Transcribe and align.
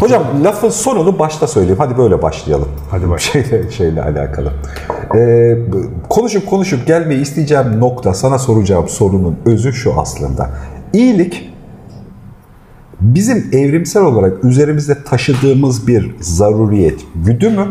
Hocam 0.00 0.44
lafın 0.44 0.68
sonunu 0.68 1.18
başta 1.18 1.46
söyleyeyim. 1.46 1.78
Hadi 1.78 1.98
böyle 1.98 2.22
başlayalım. 2.22 2.68
Hadi 2.90 3.10
baş. 3.10 3.22
Şeyle, 3.32 3.70
şeyle 3.70 4.02
alakalı. 4.02 4.52
Ee, 5.16 5.58
konuşup 6.08 6.46
konuşup 6.46 6.86
gelmeyi 6.86 7.20
isteyeceğim 7.20 7.80
nokta, 7.80 8.14
sana 8.14 8.38
soracağım 8.38 8.88
sorunun 8.88 9.36
özü 9.44 9.72
şu 9.72 10.00
aslında. 10.00 10.50
İyilik 10.92 11.50
bizim 13.00 13.48
evrimsel 13.52 14.02
olarak 14.02 14.44
üzerimizde 14.44 15.04
taşıdığımız 15.04 15.86
bir 15.86 16.14
zaruriyet, 16.20 17.00
güdü 17.14 17.50
mü? 17.50 17.66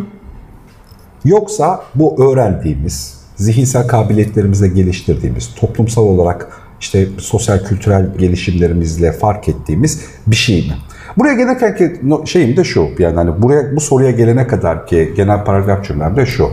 Yoksa 1.25 1.84
bu 1.96 2.24
öğrendiğimiz, 2.24 3.20
zihinsel 3.36 3.88
kabiliyetlerimizle 3.88 4.68
geliştirdiğimiz, 4.68 5.56
toplumsal 5.56 6.04
olarak 6.04 6.61
işte 6.80 7.07
sosyal 7.18 7.60
kültürel 7.64 8.18
gelişimlerimizle 8.18 9.11
fark 9.11 9.50
ettiğimiz 9.50 10.02
bir 10.28 10.36
şey 10.36 10.61
mi? 10.61 10.74
Buraya 11.18 11.34
gelirken 11.34 11.76
ki 11.76 12.02
şeyim 12.26 12.58
de 12.58 12.64
şu, 12.64 12.88
yani 13.00 13.16
hani 13.16 13.42
buraya 13.42 13.76
bu 13.76 13.80
soruya 13.80 14.12
gelene 14.12 14.48
kadar 14.48 14.88
ki 14.88 15.14
genel 15.16 15.44
paragraf 15.44 15.86
cümlemde 15.86 16.26
şu. 16.26 16.50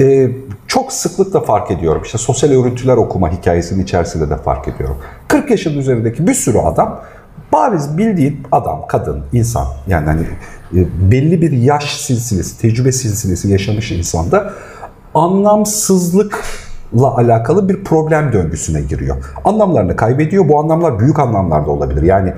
Ee, 0.00 0.30
çok 0.66 0.92
sıklıkla 0.92 1.40
fark 1.40 1.70
ediyorum. 1.70 2.02
İşte 2.04 2.18
sosyal 2.18 2.50
örüntüler 2.50 2.96
okuma 2.96 3.32
hikayesinin 3.32 3.82
içerisinde 3.82 4.30
de 4.30 4.36
fark 4.36 4.68
ediyorum. 4.68 4.96
40 5.28 5.50
yaşın 5.50 5.78
üzerindeki 5.78 6.26
bir 6.26 6.34
sürü 6.34 6.58
adam 6.58 7.00
bariz 7.52 7.98
bildiğin 7.98 8.40
adam, 8.52 8.84
kadın, 8.88 9.24
insan 9.32 9.66
yani 9.86 10.06
hani 10.06 10.22
e, 10.74 11.10
belli 11.10 11.42
bir 11.42 11.52
yaş 11.52 12.00
silsilesi, 12.00 12.60
tecrübe 12.60 12.92
silsilesi 12.92 13.48
yaşamış 13.48 13.92
insanda 13.92 14.52
anlamsızlıkla 15.14 16.38
alakalı 17.02 17.68
bir 17.68 17.84
problem 17.84 18.32
döngüsüne 18.32 18.80
giriyor. 18.80 19.16
Anlamlarını 19.44 19.96
kaybediyor. 19.96 20.48
Bu 20.48 20.58
anlamlar 20.58 20.98
büyük 20.98 21.18
anlamlarda 21.18 21.70
olabilir. 21.70 22.02
Yani 22.02 22.32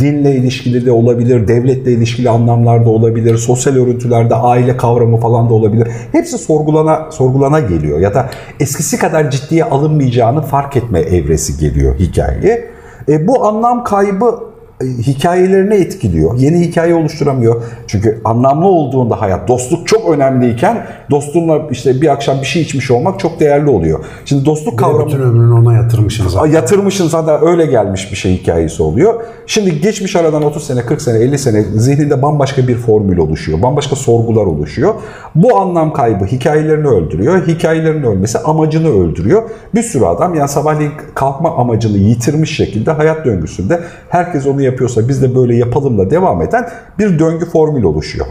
dinle 0.00 0.36
ilişkili 0.36 0.86
de 0.86 0.92
olabilir, 0.92 1.48
devletle 1.48 1.92
ilişkili 1.92 2.30
anlamlarda 2.30 2.90
olabilir, 2.90 3.36
sosyal 3.36 3.74
örüntülerde 3.76 4.34
aile 4.34 4.76
kavramı 4.76 5.16
falan 5.16 5.48
da 5.48 5.54
olabilir. 5.54 5.88
Hepsi 6.12 6.38
sorgulana 6.38 7.10
sorgulana 7.10 7.60
geliyor 7.60 7.98
ya 7.98 8.14
da 8.14 8.30
eskisi 8.60 8.98
kadar 8.98 9.30
ciddiye 9.30 9.64
alınmayacağını 9.64 10.42
fark 10.42 10.76
etme 10.76 11.00
evresi 11.00 11.58
geliyor 11.58 11.94
hikayeye. 11.98 12.70
E, 13.08 13.26
bu 13.26 13.46
anlam 13.46 13.84
kaybı 13.84 14.50
hikayelerini 14.80 15.74
etkiliyor. 15.74 16.38
Yeni 16.38 16.60
hikaye 16.60 16.94
oluşturamıyor. 16.94 17.62
Çünkü 17.86 18.20
anlamlı 18.24 18.66
olduğunda 18.66 19.20
hayat, 19.20 19.48
dostluk 19.48 19.88
çok 19.88 20.10
önemliyken 20.10 20.86
dostunla 21.10 21.58
işte 21.70 22.00
bir 22.00 22.08
akşam 22.08 22.40
bir 22.40 22.46
şey 22.46 22.62
içmiş 22.62 22.90
olmak 22.90 23.20
çok 23.20 23.40
değerli 23.40 23.70
oluyor. 23.70 24.04
Şimdi 24.24 24.44
dostluk 24.44 24.78
kavramı... 24.78 25.06
Bütün 25.06 25.20
ömrünü 25.20 25.52
ona 25.52 25.74
yatırmışsın 25.74 26.28
zaten. 26.28 26.52
Yatırmışsın 26.52 27.08
zaten 27.08 27.48
öyle 27.48 27.66
gelmiş 27.66 28.10
bir 28.10 28.16
şey 28.16 28.32
hikayesi 28.32 28.82
oluyor. 28.82 29.14
Şimdi 29.46 29.80
geçmiş 29.80 30.16
aradan 30.16 30.42
30 30.42 30.66
sene, 30.66 30.82
40 30.82 31.02
sene, 31.02 31.18
50 31.18 31.38
sene 31.38 31.62
zihninde 31.62 32.22
bambaşka 32.22 32.68
bir 32.68 32.76
formül 32.76 33.18
oluşuyor. 33.18 33.62
Bambaşka 33.62 33.96
sorgular 33.96 34.46
oluşuyor. 34.46 34.94
Bu 35.34 35.56
anlam 35.56 35.92
kaybı 35.92 36.24
hikayelerini 36.24 36.86
öldürüyor. 36.86 37.46
Hikayelerin 37.46 38.02
ölmesi 38.02 38.38
amacını 38.38 38.88
öldürüyor. 38.88 39.42
Bir 39.74 39.82
sürü 39.82 40.04
adam 40.04 40.34
yani 40.34 40.48
sabahleyin 40.48 40.92
kalkma 41.14 41.56
amacını 41.56 41.96
yitirmiş 41.96 42.56
şekilde 42.56 42.90
hayat 42.90 43.24
döngüsünde 43.24 43.80
herkes 44.08 44.46
onu 44.46 44.62
yapıyorsa 44.70 45.08
biz 45.08 45.22
de 45.22 45.34
böyle 45.34 45.56
yapalım 45.56 45.98
da 45.98 46.10
devam 46.10 46.42
eden 46.42 46.68
bir 46.98 47.18
döngü 47.18 47.44
formül 47.44 47.82
oluşuyor. 47.82 48.26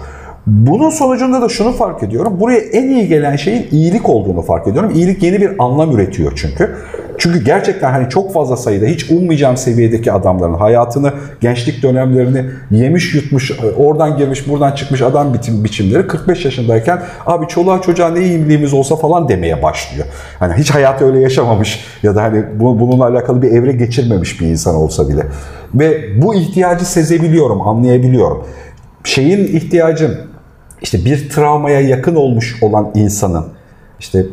Bunun 0.48 0.90
sonucunda 0.90 1.42
da 1.42 1.50
şunu 1.50 1.72
fark 1.72 2.04
ediyorum. 2.04 2.40
Buraya 2.40 2.60
en 2.60 2.90
iyi 2.90 3.08
gelen 3.08 3.36
şeyin 3.36 3.68
iyilik 3.72 4.10
olduğunu 4.10 4.42
fark 4.42 4.68
ediyorum. 4.68 4.92
İyilik 4.96 5.24
yeni 5.24 5.42
bir 5.42 5.52
anlam 5.60 5.92
üretiyor 5.92 6.32
çünkü. 6.36 6.76
Çünkü 7.18 7.44
gerçekten 7.44 7.92
hani 7.92 8.10
çok 8.10 8.34
fazla 8.34 8.58
sayıda 8.58 8.86
hiç 8.86 9.12
ummayacağım 9.12 9.58
seviyedeki 9.58 10.12
adamların 10.12 10.54
hayatını, 10.54 11.14
gençlik 11.42 11.84
dönemlerini 11.84 12.46
yemiş 12.72 13.16
yutmuş, 13.16 13.52
oradan 13.78 14.18
girmiş 14.18 14.50
buradan 14.50 14.72
çıkmış 14.72 15.02
adam 15.02 15.34
bitim 15.34 15.64
biçimleri 15.64 16.08
45 16.08 16.46
yaşındayken 16.46 17.02
abi 17.26 17.48
çoluğa 17.48 17.82
çocuğa 17.82 18.10
ne 18.10 18.22
iyiliğimiz 18.22 18.74
olsa 18.74 18.96
falan 18.96 19.30
demeye 19.30 19.64
başlıyor. 19.64 20.06
Hani 20.40 20.54
hiç 20.54 20.72
hayatı 20.72 21.06
öyle 21.06 21.20
yaşamamış 21.20 21.86
ya 22.04 22.16
da 22.16 22.24
hani 22.24 22.46
bununla 22.60 23.08
alakalı 23.08 23.42
bir 23.42 23.52
evre 23.52 23.72
geçirmemiş 23.72 24.42
bir 24.42 24.48
insan 24.48 24.76
olsa 24.76 25.10
bile. 25.10 25.26
Ve 25.74 26.22
bu 26.22 26.36
ihtiyacı 26.36 26.86
sezebiliyorum, 26.86 27.62
anlayabiliyorum. 27.62 28.44
Şeyin 29.04 29.58
ihtiyacım 29.58 30.18
işte 30.82 31.06
bir 31.06 31.30
travmaya 31.30 31.82
yakın 31.82 32.16
olmuş 32.16 32.64
olan 32.64 32.92
insanın 32.96 33.46
işte 34.00 34.26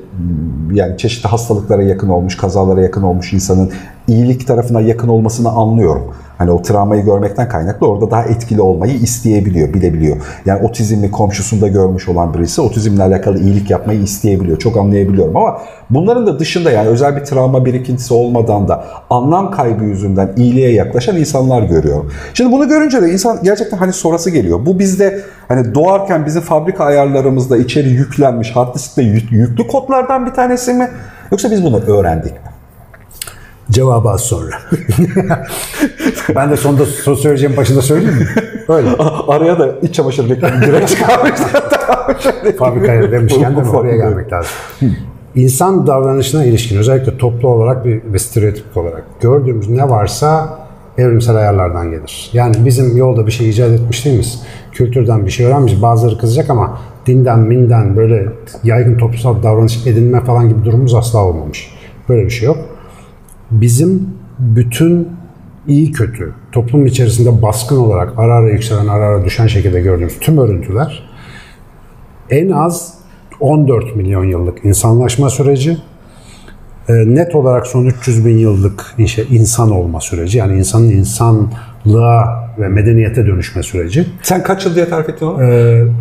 yani 0.73 0.99
çeşitli 0.99 1.29
hastalıklara 1.29 1.83
yakın 1.83 2.09
olmuş, 2.09 2.37
kazalara 2.37 2.81
yakın 2.83 3.03
olmuş 3.03 3.33
insanın 3.33 3.73
iyilik 4.09 4.47
tarafına 4.47 4.81
yakın 4.81 5.09
olmasını 5.09 5.51
anlıyorum. 5.51 6.15
Hani 6.39 6.51
o 6.51 6.63
travmayı 6.63 7.05
görmekten 7.05 7.49
kaynaklı 7.49 7.89
orada 7.89 8.11
daha 8.11 8.23
etkili 8.23 8.61
olmayı 8.61 8.95
isteyebiliyor, 8.95 9.75
bilebiliyor. 9.75 10.17
Yani 10.47 10.67
otizmli 10.67 11.11
komşusunda 11.11 11.69
görmüş 11.69 12.09
olan 12.09 12.35
birisi 12.35 12.61
otizmle 12.61 13.03
alakalı 13.03 13.39
iyilik 13.41 13.71
yapmayı 13.71 14.01
isteyebiliyor. 14.01 14.59
Çok 14.59 14.77
anlayabiliyorum 14.77 15.37
ama 15.37 15.59
bunların 15.91 16.27
da 16.27 16.39
dışında 16.39 16.71
yani 16.71 16.89
özel 16.89 17.17
bir 17.17 17.25
travma 17.25 17.65
birikintisi 17.65 18.15
olmadan 18.15 18.69
da 18.69 18.85
anlam 19.11 19.51
kaybı 19.51 19.85
yüzünden 19.85 20.33
iyiliğe 20.37 20.73
yaklaşan 20.73 21.17
insanlar 21.17 21.63
görüyorum. 21.63 22.13
Şimdi 22.35 22.53
bunu 22.53 22.69
görünce 22.69 23.03
de 23.03 23.11
insan 23.13 23.39
gerçekten 23.43 23.77
hani 23.77 23.93
sorası 23.93 24.31
geliyor. 24.31 24.67
Bu 24.67 24.79
bizde 24.79 25.21
hani 25.49 25.75
doğarken 25.75 26.27
bizim 26.27 26.43
fabrika 26.43 26.85
ayarlarımızda 26.85 27.57
içeri 27.57 27.89
yüklenmiş 27.89 28.57
hard 28.57 28.75
diskte 28.75 29.03
yüklü 29.03 29.67
kodlardan 29.67 30.27
bir 30.27 30.31
tanesi 30.31 30.73
mi? 30.73 30.89
Yoksa 31.31 31.51
biz 31.51 31.65
bunu 31.65 31.81
öğrendik 31.81 32.33
mi? 32.33 32.56
Cevabı 33.71 34.09
az 34.09 34.21
sonra. 34.21 34.57
ben 36.35 36.51
de 36.51 36.57
sonunda 36.57 36.87
söyleyeceğim 37.17 37.57
başında 37.57 37.83
söyleyeyim 37.83 38.15
mi? 38.15 38.27
Öyle. 38.69 38.89
Araya 39.29 39.59
da 39.59 39.75
iç 39.83 39.95
çamaşır 39.95 40.29
reklamı 40.29 40.63
direkt 40.63 40.91
çıkarmışlar. 40.91 41.63
Fabrikaya 42.59 43.11
demişken 43.11 43.57
de 43.57 43.61
oraya 43.61 43.97
gelmek 43.97 44.33
lazım. 44.33 44.53
İnsan 45.35 45.87
davranışına 45.87 46.45
ilişkin 46.45 46.79
özellikle 46.79 47.19
toplu 47.19 47.49
olarak 47.49 47.87
ve 47.87 48.19
stereotip 48.19 48.77
olarak 48.77 49.05
gördüğümüz 49.21 49.69
ne 49.69 49.91
varsa 49.91 50.59
evrimsel 50.99 51.37
ayarlardan 51.37 51.91
gelir. 51.91 52.31
Yani 52.33 52.55
bizim 52.65 52.97
yolda 52.97 53.27
bir 53.27 53.33
şey 53.33 53.51
icat 53.51 53.71
etmiş 53.71 54.05
değil 54.05 54.17
miyiz? 54.17 54.43
Kültürden 54.73 55.27
bir 55.27 55.31
şey 55.31 55.47
öğrenmiş. 55.47 55.83
Bazıları 55.83 56.19
kızacak 56.19 56.51
ama 56.51 56.79
dinden, 57.07 57.39
minden 57.39 57.97
böyle 57.97 58.29
yaygın 58.65 58.99
toplumsal 58.99 59.43
davranış 59.43 59.87
edinme 59.87 60.21
falan 60.25 60.49
gibi 60.49 60.65
durumumuz 60.65 60.95
asla 60.95 61.19
olmamış. 61.19 61.75
Böyle 62.09 62.25
bir 62.25 62.31
şey 62.31 62.47
yok 62.47 62.59
bizim 63.51 64.09
bütün 64.39 65.09
iyi 65.69 65.93
kötü 65.93 66.35
toplum 66.53 66.87
içerisinde 66.87 67.43
baskın 67.43 67.77
olarak 67.77 68.13
ara 68.19 68.35
ara 68.35 68.51
yükselen 68.51 68.87
ara 68.87 69.05
ara 69.05 69.25
düşen 69.25 69.47
şekilde 69.47 69.81
gördüğümüz 69.81 70.19
tüm 70.21 70.39
örüntüler 70.39 71.09
en 72.31 72.51
az 72.51 72.95
14 73.41 73.97
milyon 73.97 74.25
yıllık 74.25 74.65
insanlaşma 74.65 75.31
süreci 75.31 75.79
e, 76.89 76.93
net 76.93 77.35
olarak 77.35 77.67
son 77.67 77.87
300 77.87 78.27
bin 78.27 78.39
yıllık 78.39 78.95
insan 79.31 79.71
olma 79.71 80.01
süreci 80.01 80.39
yani 80.39 80.59
insanın 80.59 80.91
insanlığa 80.91 82.47
ve 82.59 82.69
medeniyete 82.69 83.27
dönüşme 83.27 83.63
süreci. 83.63 84.07
Sen 84.23 84.43
kaç 84.43 84.67
yıl 84.67 84.75
diye 84.75 84.89
tarif 84.89 85.09
ettin 85.09 85.27
onu? 85.27 85.43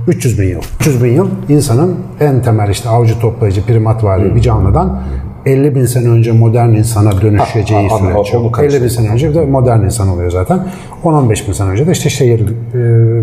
300 0.07 0.39
bin 0.39 0.47
yıl. 0.47 0.61
300 0.79 1.03
bin 1.03 1.11
yıl 1.11 1.27
insanın 1.49 1.95
en 2.19 2.41
temel 2.41 2.69
işte 2.69 2.89
avcı 2.89 3.19
toplayıcı 3.19 3.65
primat 3.65 4.03
vari 4.03 4.35
bir 4.35 4.41
canlıdan 4.41 5.03
50 5.45 5.75
bin 5.75 5.85
sene 5.85 6.09
önce 6.09 6.31
modern 6.31 6.69
insana 6.69 7.21
dönüşeceği 7.21 7.89
ha, 7.89 7.97
süreç. 7.97 8.33
50 8.63 8.83
bin 8.83 8.87
sene 8.87 9.09
önce 9.09 9.35
de 9.35 9.45
modern 9.45 9.79
insan 9.79 10.07
oluyor 10.07 10.31
zaten. 10.31 10.67
10-15 11.03 11.47
bin 11.47 11.53
sene 11.53 11.69
önce 11.69 11.87
de 11.87 11.91
işte 11.91 12.09
şehir, 12.09 12.41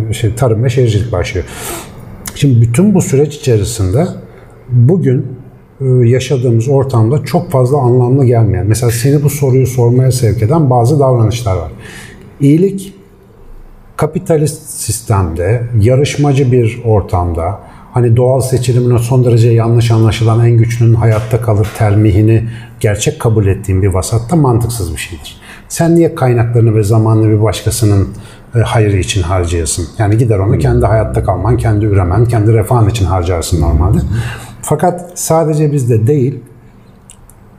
e, 0.09 0.12
şey, 0.12 0.34
tarım 0.34 0.65
ve 0.65 0.71
şehircilik 0.71 1.12
başlıyor. 1.12 1.47
Şimdi 2.34 2.60
bütün 2.60 2.94
bu 2.94 3.03
süreç 3.03 3.37
içerisinde 3.37 4.06
bugün 4.69 5.27
e, 5.81 5.84
yaşadığımız 5.84 6.69
ortamda 6.69 7.25
çok 7.25 7.50
fazla 7.50 7.78
anlamlı 7.78 8.25
gelmeyen, 8.25 8.66
mesela 8.66 8.91
seni 8.91 9.22
bu 9.22 9.31
soruyu 9.31 9.66
sormaya 9.66 10.13
sevk 10.13 10.42
eden 10.42 10.71
bazı 10.71 11.01
davranışlar 11.01 11.57
var. 11.57 11.71
İyilik 12.41 12.95
kapitalist 13.97 14.71
sistemde, 14.71 15.63
yarışmacı 15.80 16.53
bir 16.53 16.83
ortamda, 16.84 17.60
hani 17.92 18.16
doğal 18.16 18.41
seçilimin 18.41 18.97
son 18.97 19.24
derece 19.24 19.50
yanlış 19.50 19.91
anlaşılan 19.91 20.47
en 20.47 20.56
güçlünün 20.56 20.94
hayatta 20.94 21.41
kalır 21.41 21.68
termihini 21.78 22.48
gerçek 22.80 23.21
kabul 23.21 23.47
ettiğim 23.47 23.83
bir 23.83 23.89
vasatta 23.89 24.36
mantıksız 24.36 24.92
bir 24.92 24.98
şeydir. 24.98 25.36
Sen 25.68 25.94
niye 25.94 26.15
kaynaklarını 26.15 26.74
ve 26.74 26.83
zamanını 26.83 27.28
bir 27.28 27.42
başkasının 27.42 28.09
e, 28.54 28.59
hayrı 28.59 28.97
için 28.97 29.22
harcayasın? 29.22 29.86
Yani 29.98 30.18
gider 30.18 30.39
onu 30.39 30.59
kendi 30.59 30.86
hayatta 30.86 31.24
kalman, 31.24 31.56
kendi 31.56 31.84
üremen, 31.86 32.24
kendi 32.24 32.53
refahın 32.53 32.89
için 32.89 33.04
harcarsın 33.04 33.60
normalde. 33.60 33.98
Fakat 34.62 35.10
sadece 35.15 35.72
bizde 35.72 36.06
değil, 36.06 36.41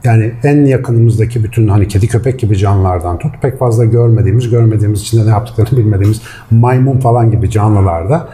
yani 0.03 0.31
en 0.43 0.65
yakınımızdaki 0.65 1.43
bütün 1.43 1.67
hani 1.67 1.87
kedi 1.87 2.07
köpek 2.07 2.39
gibi 2.39 2.57
canlılardan 2.57 3.19
tut 3.19 3.31
pek 3.41 3.59
fazla 3.59 3.85
görmediğimiz, 3.85 4.49
görmediğimiz 4.49 5.01
içinde 5.01 5.25
ne 5.25 5.29
yaptıklarını 5.29 5.79
bilmediğimiz 5.79 6.21
maymun 6.51 6.99
falan 6.99 7.31
gibi 7.31 7.49
canlılarda 7.49 8.29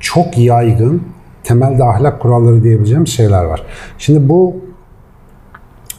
çok 0.00 0.38
yaygın 0.38 1.02
temelde 1.44 1.84
ahlak 1.84 2.20
kuralları 2.20 2.62
diyebileceğim 2.62 3.06
şeyler 3.06 3.44
var. 3.44 3.62
Şimdi 3.98 4.28
bu 4.28 4.56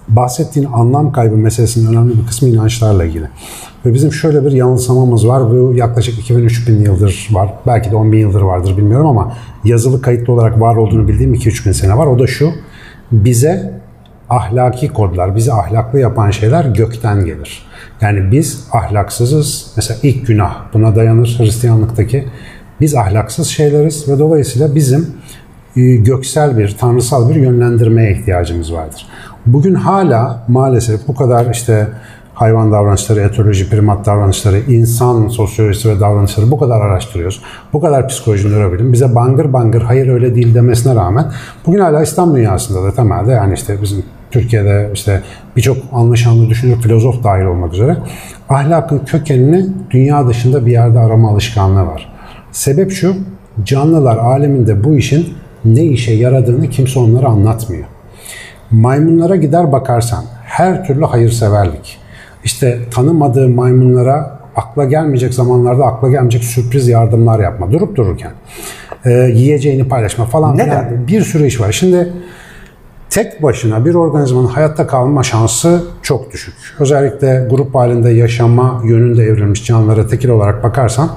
bahsettiğin 0.08 0.68
anlam 0.74 1.12
kaybı 1.12 1.38
meselesinin 1.38 1.94
önemli 1.94 2.18
bir 2.18 2.28
kısmı 2.28 2.50
inançlarla 2.50 3.06
ilgili. 3.06 3.26
Ve 3.86 3.94
bizim 3.94 4.14
şöyle 4.14 4.46
bir 4.46 4.52
yanılsamamız 4.52 5.28
var. 5.28 5.52
Bu 5.52 5.74
yaklaşık 5.74 6.30
2000-3000 6.30 6.84
yıldır 6.84 7.28
var. 7.32 7.54
Belki 7.68 7.92
de 7.92 7.96
10 7.96 8.12
bin 8.12 8.18
yıldır 8.18 8.42
vardır 8.42 8.78
bilmiyorum 8.78 9.08
ama 9.08 9.34
yazılı 9.64 10.02
kayıtlı 10.02 10.34
olarak 10.34 10.62
var 10.62 10.76
olduğunu 10.76 11.08
bildiğim 11.08 11.34
2-3 11.34 11.66
bin 11.66 11.72
sene 11.72 11.98
var. 11.98 12.08
O 12.08 12.20
da 12.20 12.28
şu. 12.28 12.52
Bize 13.12 13.82
ahlaki 14.30 14.88
kodlar, 14.88 15.36
bizi 15.36 15.54
ahlaklı 15.54 16.00
yapan 16.00 16.32
şeyler 16.32 16.66
gökten 16.66 17.26
gelir. 17.26 17.66
Yani 18.02 18.32
biz 18.32 18.68
ahlaksızız. 18.72 19.74
Mesela 19.76 20.00
ilk 20.04 20.28
günah 20.28 20.74
buna 20.74 20.96
dayanır 20.96 21.36
Hristiyanlıktaki. 21.40 22.28
Biz 22.82 22.96
ahlaksız 22.96 23.48
şeyleriz 23.48 24.10
ve 24.10 24.20
dolayısıyla 24.20 24.76
bizim 24.76 25.08
göksel 25.76 26.58
bir, 26.58 26.78
tanrısal 26.80 27.30
bir 27.30 27.36
yönlendirmeye 27.36 28.12
ihtiyacımız 28.12 28.74
vardır. 28.74 29.08
Bugün 29.46 29.74
hala 29.74 30.44
maalesef 30.48 31.08
bu 31.08 31.16
kadar 31.16 31.52
işte 31.52 31.88
hayvan 32.34 32.72
davranışları, 32.72 33.20
etoloji, 33.20 33.70
primat 33.70 34.06
davranışları, 34.06 34.60
insan 34.60 35.28
sosyolojisi 35.28 35.90
ve 35.90 36.00
davranışları 36.00 36.52
bu 36.52 36.60
kadar 36.60 36.82
araştırıyoruz. 36.82 37.42
Bu 37.74 37.82
kadar 37.82 38.08
psikoloji 38.08 38.50
nörobilim 38.50 38.94
bize 38.94 39.16
bangır 39.16 39.54
bangır 39.54 39.82
hayır 39.82 40.08
öyle 40.08 40.36
değil 40.36 40.56
demesine 40.56 40.96
rağmen 40.96 41.26
bugün 41.66 41.80
hala 41.80 42.04
İslam 42.04 42.36
dünyasında 42.36 42.84
da 42.84 42.96
temelde 42.96 43.32
yani 43.32 43.54
işte 43.54 43.82
bizim 43.82 44.04
Türkiye'de 44.32 44.90
işte 44.94 45.22
birçok 45.56 45.78
anlaşanlı 45.92 46.50
düşünür 46.50 46.82
filozof 46.82 47.24
dahil 47.24 47.46
olmak 47.46 47.74
üzere 47.74 47.98
ahlakın 48.50 49.00
kökenini 49.00 49.66
dünya 49.92 50.28
dışında 50.28 50.66
bir 50.66 50.72
yerde 50.72 51.00
arama 51.00 51.32
alışkanlığı 51.32 51.88
var. 51.88 52.14
Sebep 52.52 52.92
şu, 52.92 53.16
canlılar 53.64 54.18
aleminde 54.18 54.84
bu 54.84 54.96
işin 54.96 55.34
ne 55.66 55.84
işe 55.84 56.14
yaradığını 56.14 56.70
kimse 56.70 57.00
onlara 57.00 57.28
anlatmıyor. 57.28 57.86
Maymunlara 58.72 59.36
gider 59.36 59.72
bakarsan 59.72 60.24
her 60.44 60.88
türlü 60.88 61.06
hayırseverlik, 61.06 61.98
işte 62.44 62.80
tanımadığı 62.92 63.50
maymunlara 63.50 64.40
akla 64.56 64.86
gelmeyecek 64.86 65.34
zamanlarda 65.34 65.86
akla 65.86 66.10
gelmeyecek 66.10 66.44
sürpriz 66.44 66.88
yardımlar 66.88 67.40
yapma 67.40 67.72
durup 67.72 67.96
dururken 67.96 68.32
e, 69.06 69.12
yiyeceğini 69.12 69.88
paylaşma 69.88 70.26
falan 70.26 70.58
Neden? 70.58 70.66
filan 70.66 71.08
bir 71.08 71.22
sürü 71.22 71.46
iş 71.46 71.62
var. 71.62 71.72
Şimdi 71.72 72.14
tek 73.10 73.44
başına 73.44 73.86
bir 73.86 73.96
organizmanın 73.96 74.48
hayatta 74.48 74.88
kalma 74.88 75.24
şansı 75.24 75.84
çok 76.02 76.32
düşük. 76.32 76.54
Özellikle 76.80 77.48
grup 77.50 77.76
halinde 77.76 78.10
yaşama 78.10 78.82
yönünde 78.86 79.24
evrilmiş 79.24 79.66
canlılara 79.66 80.08
tekil 80.08 80.30
olarak 80.30 80.64
bakarsan 80.64 81.10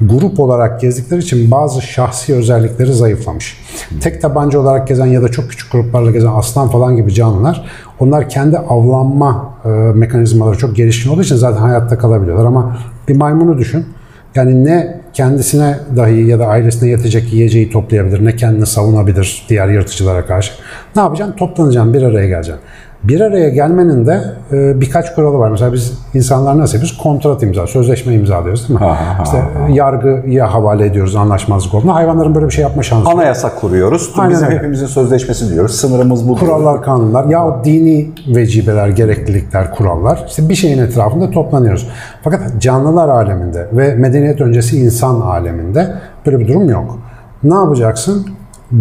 grup 0.00 0.40
olarak 0.40 0.80
gezdikleri 0.80 1.20
için 1.20 1.50
bazı 1.50 1.82
şahsi 1.82 2.34
özellikleri 2.34 2.92
zayıflamış. 2.92 3.56
Tek 4.00 4.22
tabanca 4.22 4.58
olarak 4.58 4.88
gezen 4.88 5.06
ya 5.06 5.22
da 5.22 5.28
çok 5.28 5.50
küçük 5.50 5.72
gruplarla 5.72 6.10
gezen 6.10 6.30
aslan 6.34 6.68
falan 6.68 6.96
gibi 6.96 7.14
canlılar 7.14 7.64
onlar 7.98 8.28
kendi 8.28 8.58
avlanma 8.58 9.54
e, 9.64 9.68
mekanizmaları 9.68 10.58
çok 10.58 10.76
gelişkin 10.76 11.10
olduğu 11.10 11.22
için 11.22 11.36
zaten 11.36 11.60
hayatta 11.60 11.98
kalabiliyorlar 11.98 12.46
ama 12.46 12.78
bir 13.08 13.16
maymunu 13.16 13.58
düşün. 13.58 13.86
Yani 14.34 14.64
ne 14.64 15.00
kendisine 15.12 15.78
dahi 15.96 16.26
ya 16.26 16.38
da 16.38 16.46
ailesine 16.46 16.88
yetecek 16.88 17.32
yiyeceği 17.32 17.70
toplayabilir, 17.70 18.24
ne 18.24 18.36
kendini 18.36 18.66
savunabilir 18.66 19.46
diğer 19.48 19.68
yırtıcılara 19.68 20.26
karşı. 20.26 20.52
Ne 20.96 21.02
yapacaksın? 21.02 21.36
Toplanacaksın, 21.36 21.94
bir 21.94 22.02
araya 22.02 22.28
geleceksin. 22.28 22.64
Bir 23.04 23.20
araya 23.20 23.48
gelmenin 23.48 24.06
de 24.06 24.20
e, 24.52 24.80
birkaç 24.80 25.14
kuralı 25.14 25.38
var. 25.38 25.50
Mesela 25.50 25.72
biz 25.72 25.98
insanlar 26.14 26.58
nasıl 26.58 26.74
yapıyoruz? 26.74 26.98
Kontrat 27.02 27.42
imza, 27.42 27.66
sözleşme 27.66 28.14
imzalıyoruz 28.14 28.68
değil 28.68 28.80
mi? 28.80 28.86
Ha, 28.86 29.18
ha, 29.18 29.22
işte 29.24 29.42
yargıya 29.72 30.54
havale 30.54 30.86
ediyoruz 30.86 31.16
anlaşmazlık 31.16 31.74
olduğunda. 31.74 31.94
Hayvanların 31.94 32.34
böyle 32.34 32.46
bir 32.46 32.50
şey 32.50 32.62
yapma 32.62 32.82
şansı 32.82 33.10
yok. 33.10 33.14
Anayasa 33.18 33.54
kuruyoruz. 33.54 34.12
Aynen 34.18 34.30
Bizim 34.32 34.46
öyle. 34.46 34.58
hepimizin 34.58 34.86
sözleşmesi 34.86 35.50
diyoruz. 35.54 35.74
Sınırımız 35.74 36.28
bu. 36.28 36.36
kurallar, 36.36 36.82
kanunlar 36.82 37.24
ya 37.24 37.64
dini 37.64 38.10
vecibeler, 38.36 38.88
gereklilikler, 38.88 39.74
kurallar. 39.74 40.24
İşte 40.28 40.48
bir 40.48 40.54
şeyin 40.54 40.78
etrafında 40.78 41.30
toplanıyoruz. 41.30 41.88
Fakat 42.24 42.40
canlılar 42.58 43.08
aleminde 43.08 43.66
ve 43.72 43.94
medeniyet 43.94 44.40
öncesi 44.40 44.78
insan 44.80 45.20
aleminde 45.20 45.94
böyle 46.26 46.38
bir 46.38 46.48
durum 46.48 46.70
yok. 46.70 46.98
Ne 47.42 47.54
yapacaksın? 47.54 48.26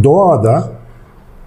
Doğada 0.03 0.63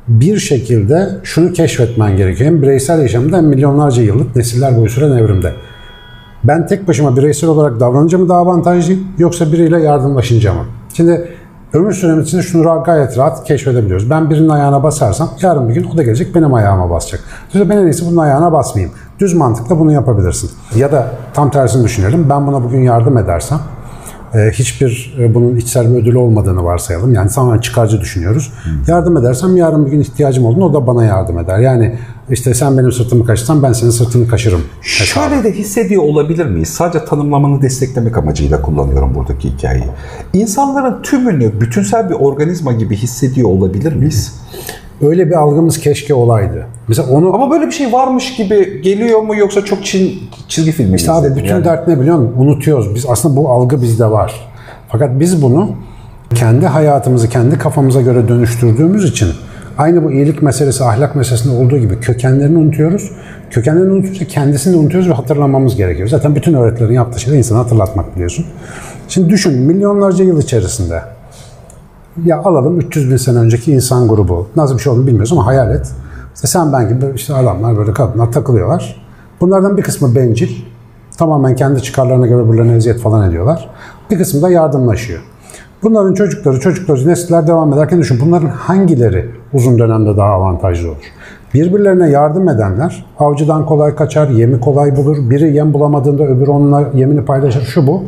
bir 0.09 0.39
şekilde 0.39 1.09
şunu 1.23 1.53
keşfetmen 1.53 2.17
gerekiyor. 2.17 2.51
Hem 2.51 2.63
bireysel 2.63 3.03
yaşamda 3.03 3.37
hem 3.37 3.47
milyonlarca 3.47 4.03
yıllık 4.03 4.37
nesiller 4.37 4.77
boyu 4.77 4.89
süren 4.89 5.17
evrimde. 5.17 5.53
Ben 6.45 6.67
tek 6.67 6.89
başıma 6.89 7.17
bireysel 7.17 7.51
olarak 7.51 7.81
davranınca 7.81 8.19
mı 8.19 8.29
daha 8.29 8.39
avantajlıyım 8.39 9.09
yoksa 9.19 9.53
biriyle 9.53 9.83
yardımlaşınca 9.83 10.55
mı? 10.55 10.61
Şimdi 10.95 11.29
ömür 11.73 11.93
süremiz 11.93 12.27
içinde 12.27 12.43
şunu 12.43 12.83
gayet 12.85 13.19
rahat 13.19 13.45
keşfedebiliyoruz. 13.45 14.11
Ben 14.11 14.31
birinin 14.31 14.49
ayağına 14.49 14.83
basarsam 14.83 15.31
yarın 15.43 15.69
bir 15.69 15.75
gün 15.75 15.85
o 15.95 15.97
da 15.97 16.03
gelecek 16.03 16.35
benim 16.35 16.55
ayağıma 16.55 16.91
basacak. 16.91 17.21
Dolayısıyla 17.55 17.77
ben 17.77 17.83
en 17.83 17.87
iyisi 17.87 18.07
bunun 18.07 18.17
ayağına 18.17 18.53
basmayayım. 18.53 18.95
Düz 19.19 19.35
mantıkla 19.35 19.79
bunu 19.79 19.93
yapabilirsin. 19.93 20.51
Ya 20.77 20.93
da 20.93 21.07
tam 21.35 21.51
tersini 21.51 21.85
düşünelim. 21.85 22.27
Ben 22.31 22.47
buna 22.47 22.65
bugün 22.65 22.81
yardım 22.81 23.19
edersem 23.19 23.59
hiçbir 24.35 25.15
e, 25.19 25.35
bunun 25.35 25.57
içsel 25.57 25.91
bir 25.91 26.03
ödülü 26.03 26.19
olmadığını 26.19 26.65
varsayalım. 26.65 27.15
Yani 27.15 27.31
tamamen 27.31 27.61
çıkarcı 27.61 28.01
düşünüyoruz. 28.01 28.53
Yardım 28.87 29.17
edersem 29.17 29.57
yarın 29.57 29.87
bir 29.87 29.91
gün 29.91 30.01
ihtiyacım 30.01 30.45
olduğunda 30.45 30.67
o 30.67 30.75
da 30.75 30.87
bana 30.87 31.05
yardım 31.05 31.39
eder. 31.39 31.59
Yani 31.59 31.99
işte 32.31 32.55
sen 32.55 32.79
benim 32.79 32.93
sırtımı 32.93 33.27
kaşırsan 33.27 33.63
ben 33.63 33.73
senin 33.73 33.91
sırtını 33.91 34.29
kaşırım. 34.29 34.61
Şöyle 34.83 35.45
de 35.45 35.53
hissediyor 35.53 36.03
olabilir 36.03 36.47
miyiz? 36.47 36.69
Sadece 36.69 37.05
tanımlamanı 37.05 37.63
desteklemek 37.63 38.19
amacıyla 38.19 38.63
kullanıyorum 38.63 39.15
buradaki 39.15 39.51
hikayeyi. 39.51 39.87
İnsanların 40.33 41.03
tümünü 41.03 41.61
bütünsel 41.61 42.11
bir 42.11 42.15
organizma 42.15 42.73
gibi 42.73 42.97
hissediyor 42.97 43.49
olabilir 43.49 43.93
miyiz? 43.93 44.35
Öyle 45.03 45.27
bir 45.27 45.35
algımız 45.35 45.79
keşke 45.79 46.15
olaydı. 46.15 46.67
Mesela 46.89 47.09
onu 47.09 47.35
Ama 47.35 47.51
böyle 47.51 47.67
bir 47.67 47.73
şey 47.73 47.93
varmış 47.93 48.37
gibi 48.37 48.83
geliyor 48.83 49.21
mu 49.21 49.37
yoksa 49.37 49.65
çok 49.65 49.85
çin, 49.85 50.19
çizgi 50.49 50.73
filmi 50.73 50.97
İşte 50.97 51.13
abi 51.13 51.37
bütün 51.37 51.65
dert 51.65 51.89
ne 51.89 52.01
biliyor 52.01 52.17
musun? 52.17 52.35
Unutuyoruz. 52.39 52.95
Biz 52.95 53.07
aslında 53.09 53.37
bu 53.37 53.51
algı 53.51 53.83
bizde 53.83 54.11
var. 54.11 54.49
Fakat 54.89 55.21
biz 55.21 55.43
bunu 55.43 55.71
kendi 56.35 56.67
hayatımızı 56.67 57.29
kendi 57.29 57.59
kafamıza 57.59 58.01
göre 58.01 58.29
dönüştürdüğümüz 58.29 59.05
için 59.05 59.29
aynı 59.79 60.05
bu 60.05 60.13
iyilik 60.13 60.43
meselesi, 60.43 60.85
ahlak 60.85 61.17
meselesinde 61.17 61.65
olduğu 61.65 61.79
gibi 61.79 62.01
kökenlerini 62.01 62.59
unutuyoruz. 62.59 63.11
Kökenlerini 63.51 63.93
unutunca 63.93 64.27
kendisini 64.27 64.75
de 64.75 64.79
unutuyoruz 64.79 65.11
ve 65.11 65.15
hatırlamamız 65.15 65.77
gerekiyor. 65.77 66.09
Zaten 66.09 66.35
bütün 66.35 66.55
öğretilerin 66.55 66.95
yaptığı 66.95 67.21
şey 67.21 67.33
de 67.33 67.39
insanı 67.39 67.59
hatırlatmak 67.59 68.15
biliyorsun. 68.15 68.47
Şimdi 69.09 69.31
düşün 69.31 69.53
milyonlarca 69.63 70.25
yıl 70.25 70.43
içerisinde 70.43 71.03
ya 72.25 72.39
alalım 72.39 72.81
300 72.81 73.11
bin 73.11 73.17
sene 73.17 73.39
önceki 73.39 73.73
insan 73.73 74.09
grubu. 74.09 74.47
Nasıl 74.57 74.75
bir 74.75 74.83
şey 74.83 74.93
olduğunu 74.93 75.07
bilmiyoruz 75.07 75.33
ama 75.33 75.47
hayal 75.47 75.71
et. 75.71 75.91
İşte 76.35 76.47
sen 76.47 76.73
ben 76.73 76.89
gibi 76.89 77.05
işte 77.15 77.35
adamlar 77.35 77.77
böyle 77.77 77.93
kadınlar 77.93 78.33
takılıyorlar. 78.33 79.03
Bunlardan 79.41 79.77
bir 79.77 79.83
kısmı 79.83 80.15
bencil. 80.15 80.51
Tamamen 81.19 81.57
kendi 81.57 81.83
çıkarlarına 81.83 82.27
göre 82.27 82.45
birbirlerine 82.45 82.77
eziyet 82.77 83.01
falan 83.01 83.29
ediyorlar. 83.29 83.71
Bir 84.11 84.19
kısmı 84.19 84.43
da 84.43 84.51
yardımlaşıyor. 84.51 85.21
Bunların 85.83 86.15
çocukları, 86.15 86.61
çocukları, 86.61 87.09
nesiller 87.09 87.47
devam 87.47 87.73
ederken 87.73 87.99
düşün 87.99 88.19
bunların 88.27 88.47
hangileri 88.47 89.31
uzun 89.53 89.79
dönemde 89.79 90.17
daha 90.17 90.29
avantajlı 90.29 90.89
olur? 90.89 91.13
Birbirlerine 91.55 92.11
yardım 92.11 92.49
edenler 92.49 93.07
avcıdan 93.19 93.67
kolay 93.67 93.95
kaçar, 93.95 94.29
yemi 94.29 94.61
kolay 94.61 94.97
bulur. 94.97 95.31
Biri 95.31 95.55
yem 95.55 95.73
bulamadığında 95.73 96.23
öbürü 96.23 96.51
onunla 96.51 96.85
yemini 96.95 97.25
paylaşır, 97.25 97.63
şu 97.63 97.87
bu. 97.87 98.05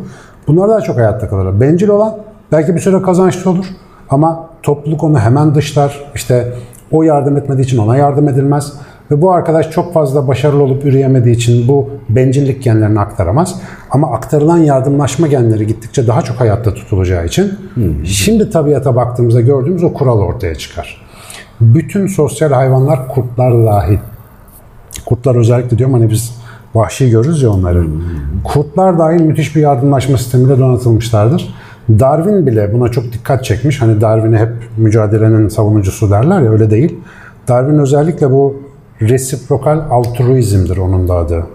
Bunlar 0.46 0.68
daha 0.68 0.80
çok 0.80 0.96
hayatta 0.96 1.28
kalır. 1.28 1.61
Bencil 1.61 1.88
olan 1.88 2.16
belki 2.52 2.75
bir 2.75 2.80
süre 2.80 3.02
kazançlı 3.02 3.50
olur 3.50 3.66
ama 4.11 4.50
topluluk 4.62 5.04
onu 5.04 5.18
hemen 5.18 5.54
dışlar. 5.54 6.00
İşte 6.14 6.52
o 6.90 7.02
yardım 7.02 7.37
etmediği 7.37 7.64
için 7.64 7.78
ona 7.78 7.96
yardım 7.96 8.28
edilmez. 8.28 8.73
Ve 9.11 9.23
bu 9.23 9.32
arkadaş 9.32 9.70
çok 9.70 9.94
fazla 9.94 10.28
başarılı 10.28 10.62
olup 10.62 10.84
üreyemediği 10.84 11.37
için 11.37 11.68
bu 11.68 11.90
bencillik 12.08 12.62
genlerini 12.62 13.00
aktaramaz. 13.00 13.61
Ama 13.90 14.12
aktarılan 14.12 14.58
yardımlaşma 14.58 15.26
genleri 15.26 15.66
gittikçe 15.66 16.06
daha 16.06 16.23
çok 16.23 16.40
hayatta 16.40 16.75
tutulacağı 16.75 17.26
için 17.26 17.52
şimdi 18.04 18.50
tabiata 18.50 18.96
baktığımızda 18.96 19.40
gördüğümüz 19.40 19.84
o 19.84 19.92
kural 19.92 20.18
ortaya 20.18 20.54
çıkar. 20.54 21.04
Bütün 21.61 22.06
sosyal 22.06 22.52
hayvanlar 22.52 23.08
kurtlar 23.08 23.64
dahil. 23.66 23.99
Kurtlar 25.06 25.34
özellikle 25.37 25.78
diyorum 25.78 25.94
hani 25.94 26.11
biz 26.11 26.38
vahşi 26.75 27.11
görürüz 27.11 27.42
ya 27.42 27.50
onları. 27.50 27.87
Kurtlar 28.44 28.99
dahil 28.99 29.20
müthiş 29.20 29.56
bir 29.56 29.61
yardımlaşma 29.61 30.18
sistemiyle 30.18 30.58
donatılmışlardır. 30.58 31.54
Darwin 31.88 32.46
bile 32.46 32.72
buna 32.72 32.88
çok 32.88 33.12
dikkat 33.12 33.44
çekmiş. 33.44 33.82
Hani 33.82 34.00
Darwin'e 34.00 34.38
hep 34.38 34.52
mücadelenin 34.76 35.48
savunucusu 35.48 36.10
derler 36.10 36.42
ya 36.42 36.50
öyle 36.50 36.70
değil. 36.70 36.98
Darwin 37.48 37.78
özellikle 37.78 38.30
bu 38.30 38.56
reciprocal 39.00 39.80
altruizmdir 39.90 40.76
onun 40.76 41.08
da 41.08 41.14
adı. 41.14 41.46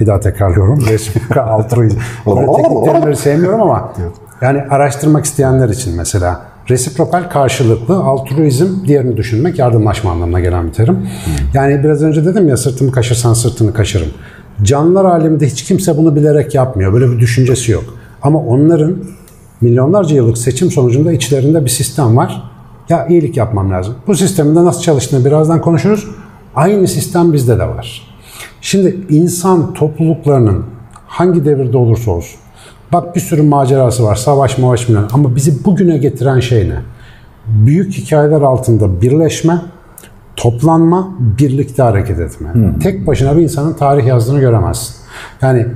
Bir 0.00 0.06
daha 0.06 0.20
tekrarlıyorum. 0.20 0.80
Reciprocal 0.88 1.48
altruizm. 1.48 1.98
Böyle 2.26 2.46
teknik 2.52 2.84
terimleri 2.84 3.16
sevmiyorum 3.16 3.60
ama 3.60 3.92
yani 4.40 4.62
araştırmak 4.70 5.24
isteyenler 5.24 5.68
için 5.68 5.96
mesela 5.96 6.40
reciprocal 6.70 7.30
karşılıklı, 7.30 7.96
altruizm 7.96 8.86
diğerini 8.86 9.16
düşünmek, 9.16 9.58
yardımlaşma 9.58 10.10
anlamına 10.10 10.40
gelen 10.40 10.66
bir 10.68 10.72
terim. 10.72 11.08
Yani 11.54 11.84
biraz 11.84 12.02
önce 12.02 12.24
dedim 12.24 12.48
ya 12.48 12.56
sırtımı 12.56 12.92
kaşırsan 12.92 13.34
sırtını 13.34 13.72
kaşırım. 13.72 14.08
Canlılar 14.62 15.04
aleminde 15.04 15.46
hiç 15.46 15.64
kimse 15.64 15.96
bunu 15.96 16.16
bilerek 16.16 16.54
yapmıyor. 16.54 16.92
Böyle 16.92 17.10
bir 17.10 17.18
düşüncesi 17.18 17.72
yok. 17.72 17.84
Ama 18.22 18.38
onların 18.38 18.96
milyonlarca 19.60 20.16
yıllık 20.16 20.38
seçim 20.38 20.70
sonucunda 20.70 21.12
içlerinde 21.12 21.64
bir 21.64 21.70
sistem 21.70 22.16
var. 22.16 22.42
Ya 22.88 23.06
iyilik 23.06 23.36
yapmam 23.36 23.70
lazım. 23.70 23.94
Bu 24.06 24.14
sistemin 24.14 24.56
de 24.56 24.64
nasıl 24.64 24.82
çalıştığını 24.82 25.24
birazdan 25.24 25.60
konuşuruz. 25.60 26.08
Aynı 26.54 26.88
sistem 26.88 27.32
bizde 27.32 27.58
de 27.58 27.68
var. 27.68 28.16
Şimdi 28.60 28.96
insan 29.08 29.74
topluluklarının 29.74 30.64
hangi 31.06 31.44
devirde 31.44 31.76
olursa 31.76 32.10
olsun 32.10 32.40
bak 32.92 33.16
bir 33.16 33.20
sürü 33.20 33.42
macerası 33.42 34.04
var, 34.04 34.14
savaş 34.14 34.58
mavaş 34.58 34.88
mı 34.88 35.08
ama 35.12 35.36
bizi 35.36 35.64
bugüne 35.64 35.98
getiren 35.98 36.40
şey 36.40 36.68
ne? 36.68 36.78
Büyük 37.46 37.92
hikayeler 37.92 38.40
altında 38.40 39.00
birleşme, 39.00 39.62
toplanma, 40.36 41.14
birlikte 41.18 41.82
hareket 41.82 42.20
etme. 42.20 42.54
Hmm. 42.54 42.78
Tek 42.78 43.06
başına 43.06 43.36
bir 43.36 43.42
insanın 43.42 43.72
tarih 43.72 44.06
yazdığını 44.06 44.40
göremezsin. 44.40 44.96
Yani 45.42 45.66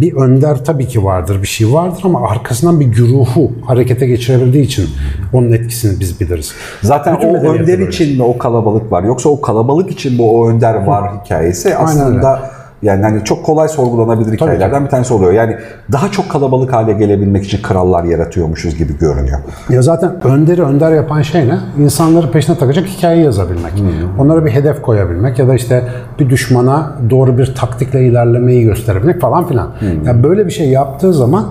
bir 0.00 0.12
önder 0.12 0.64
tabii 0.64 0.86
ki 0.88 1.04
vardır, 1.04 1.42
bir 1.42 1.46
şey 1.46 1.72
vardır 1.72 2.02
ama 2.04 2.28
arkasından 2.28 2.80
bir 2.80 2.86
güruhu 2.86 3.52
harekete 3.66 4.06
geçirebildiği 4.06 4.64
için 4.64 4.88
onun 5.32 5.52
etkisini 5.52 6.00
biz 6.00 6.20
biliriz. 6.20 6.52
Zaten 6.82 7.16
Bütün 7.16 7.34
o 7.34 7.52
önder 7.52 7.78
için 7.78 8.16
mi 8.16 8.22
o 8.22 8.38
kalabalık 8.38 8.92
var? 8.92 9.02
Yoksa 9.02 9.28
o 9.28 9.40
kalabalık 9.40 9.90
için 9.90 10.14
mi 10.14 10.22
o 10.22 10.48
önder 10.48 10.74
var 10.86 11.10
hikayesi 11.24 11.76
aslında 11.76 12.57
yani 12.82 13.02
hani 13.02 13.24
çok 13.24 13.44
kolay 13.44 13.68
sorgulanabilir 13.68 14.32
hikayelerden 14.32 14.84
bir 14.84 14.90
tanesi 14.90 15.14
oluyor. 15.14 15.32
Yani 15.32 15.56
daha 15.92 16.10
çok 16.10 16.30
kalabalık 16.30 16.72
hale 16.72 16.92
gelebilmek 16.92 17.44
için 17.44 17.62
krallar 17.62 18.04
yaratıyormuşuz 18.04 18.76
gibi 18.76 18.98
görünüyor. 18.98 19.38
Ya 19.70 19.82
zaten 19.82 20.24
önderi 20.24 20.62
önder 20.62 20.92
yapan 20.92 21.22
şey 21.22 21.48
ne? 21.48 21.58
İnsanları 21.78 22.30
peşine 22.30 22.58
takacak 22.58 22.86
hikaye 22.86 23.22
yazabilmek. 23.22 23.78
Hmm. 23.78 24.18
Onlara 24.18 24.44
bir 24.44 24.50
hedef 24.50 24.82
koyabilmek 24.82 25.38
ya 25.38 25.48
da 25.48 25.54
işte 25.54 25.82
bir 26.18 26.30
düşmana 26.30 26.92
doğru 27.10 27.38
bir 27.38 27.54
taktikle 27.54 28.06
ilerlemeyi 28.06 28.64
gösterebilmek 28.64 29.20
falan 29.20 29.46
filan. 29.46 29.68
Hmm. 29.78 30.04
Yani 30.04 30.22
böyle 30.22 30.46
bir 30.46 30.50
şey 30.50 30.68
yaptığı 30.68 31.14
zaman 31.14 31.46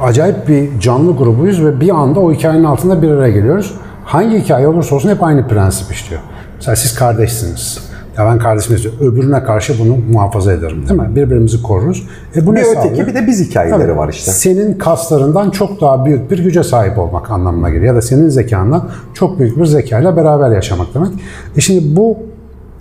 acayip 0.00 0.48
bir 0.48 0.80
canlı 0.80 1.16
grubuyuz 1.16 1.64
ve 1.64 1.80
bir 1.80 1.90
anda 1.90 2.20
o 2.20 2.32
hikayenin 2.32 2.64
altında 2.64 3.02
bir 3.02 3.10
araya 3.10 3.30
geliyoruz. 3.30 3.74
Hangi 4.04 4.38
hikaye 4.38 4.68
olursa 4.68 4.94
olsun 4.94 5.10
hep 5.10 5.22
aynı 5.22 5.48
prensip 5.48 5.92
işliyor. 5.92 6.22
Mesela 6.56 6.76
siz 6.76 6.94
kardeşsiniz 6.94 7.87
ya 8.18 8.26
ben 8.26 8.38
kardeşim 8.38 8.76
istiyorum. 8.76 9.00
Öbürüne 9.02 9.42
karşı 9.42 9.74
bunu 9.78 9.96
muhafaza 10.12 10.52
ederim 10.52 10.88
değil 10.88 11.00
mi? 11.00 11.16
Birbirimizi 11.16 11.62
koruruz. 11.62 12.06
E 12.36 12.46
bu 12.46 12.52
bir 12.52 12.56
ne 12.56 12.62
öteki 12.62 12.88
sağlıyor? 12.88 13.06
bir 13.06 13.14
de 13.14 13.26
biz 13.26 13.50
hikayeleri 13.50 13.82
Tabii, 13.82 13.96
var 13.96 14.08
işte. 14.08 14.30
Senin 14.30 14.78
kaslarından 14.78 15.50
çok 15.50 15.80
daha 15.80 16.04
büyük 16.04 16.30
bir 16.30 16.38
güce 16.38 16.62
sahip 16.62 16.98
olmak 16.98 17.30
anlamına 17.30 17.68
geliyor. 17.68 17.86
Ya 17.86 17.94
da 17.94 18.02
senin 18.02 18.28
zekandan 18.28 18.88
çok 19.14 19.38
büyük 19.38 19.58
bir 19.58 19.66
zekayla 19.66 20.16
beraber 20.16 20.50
yaşamak 20.50 20.94
demek. 20.94 21.10
E 21.56 21.60
şimdi 21.60 21.96
bu 21.96 22.18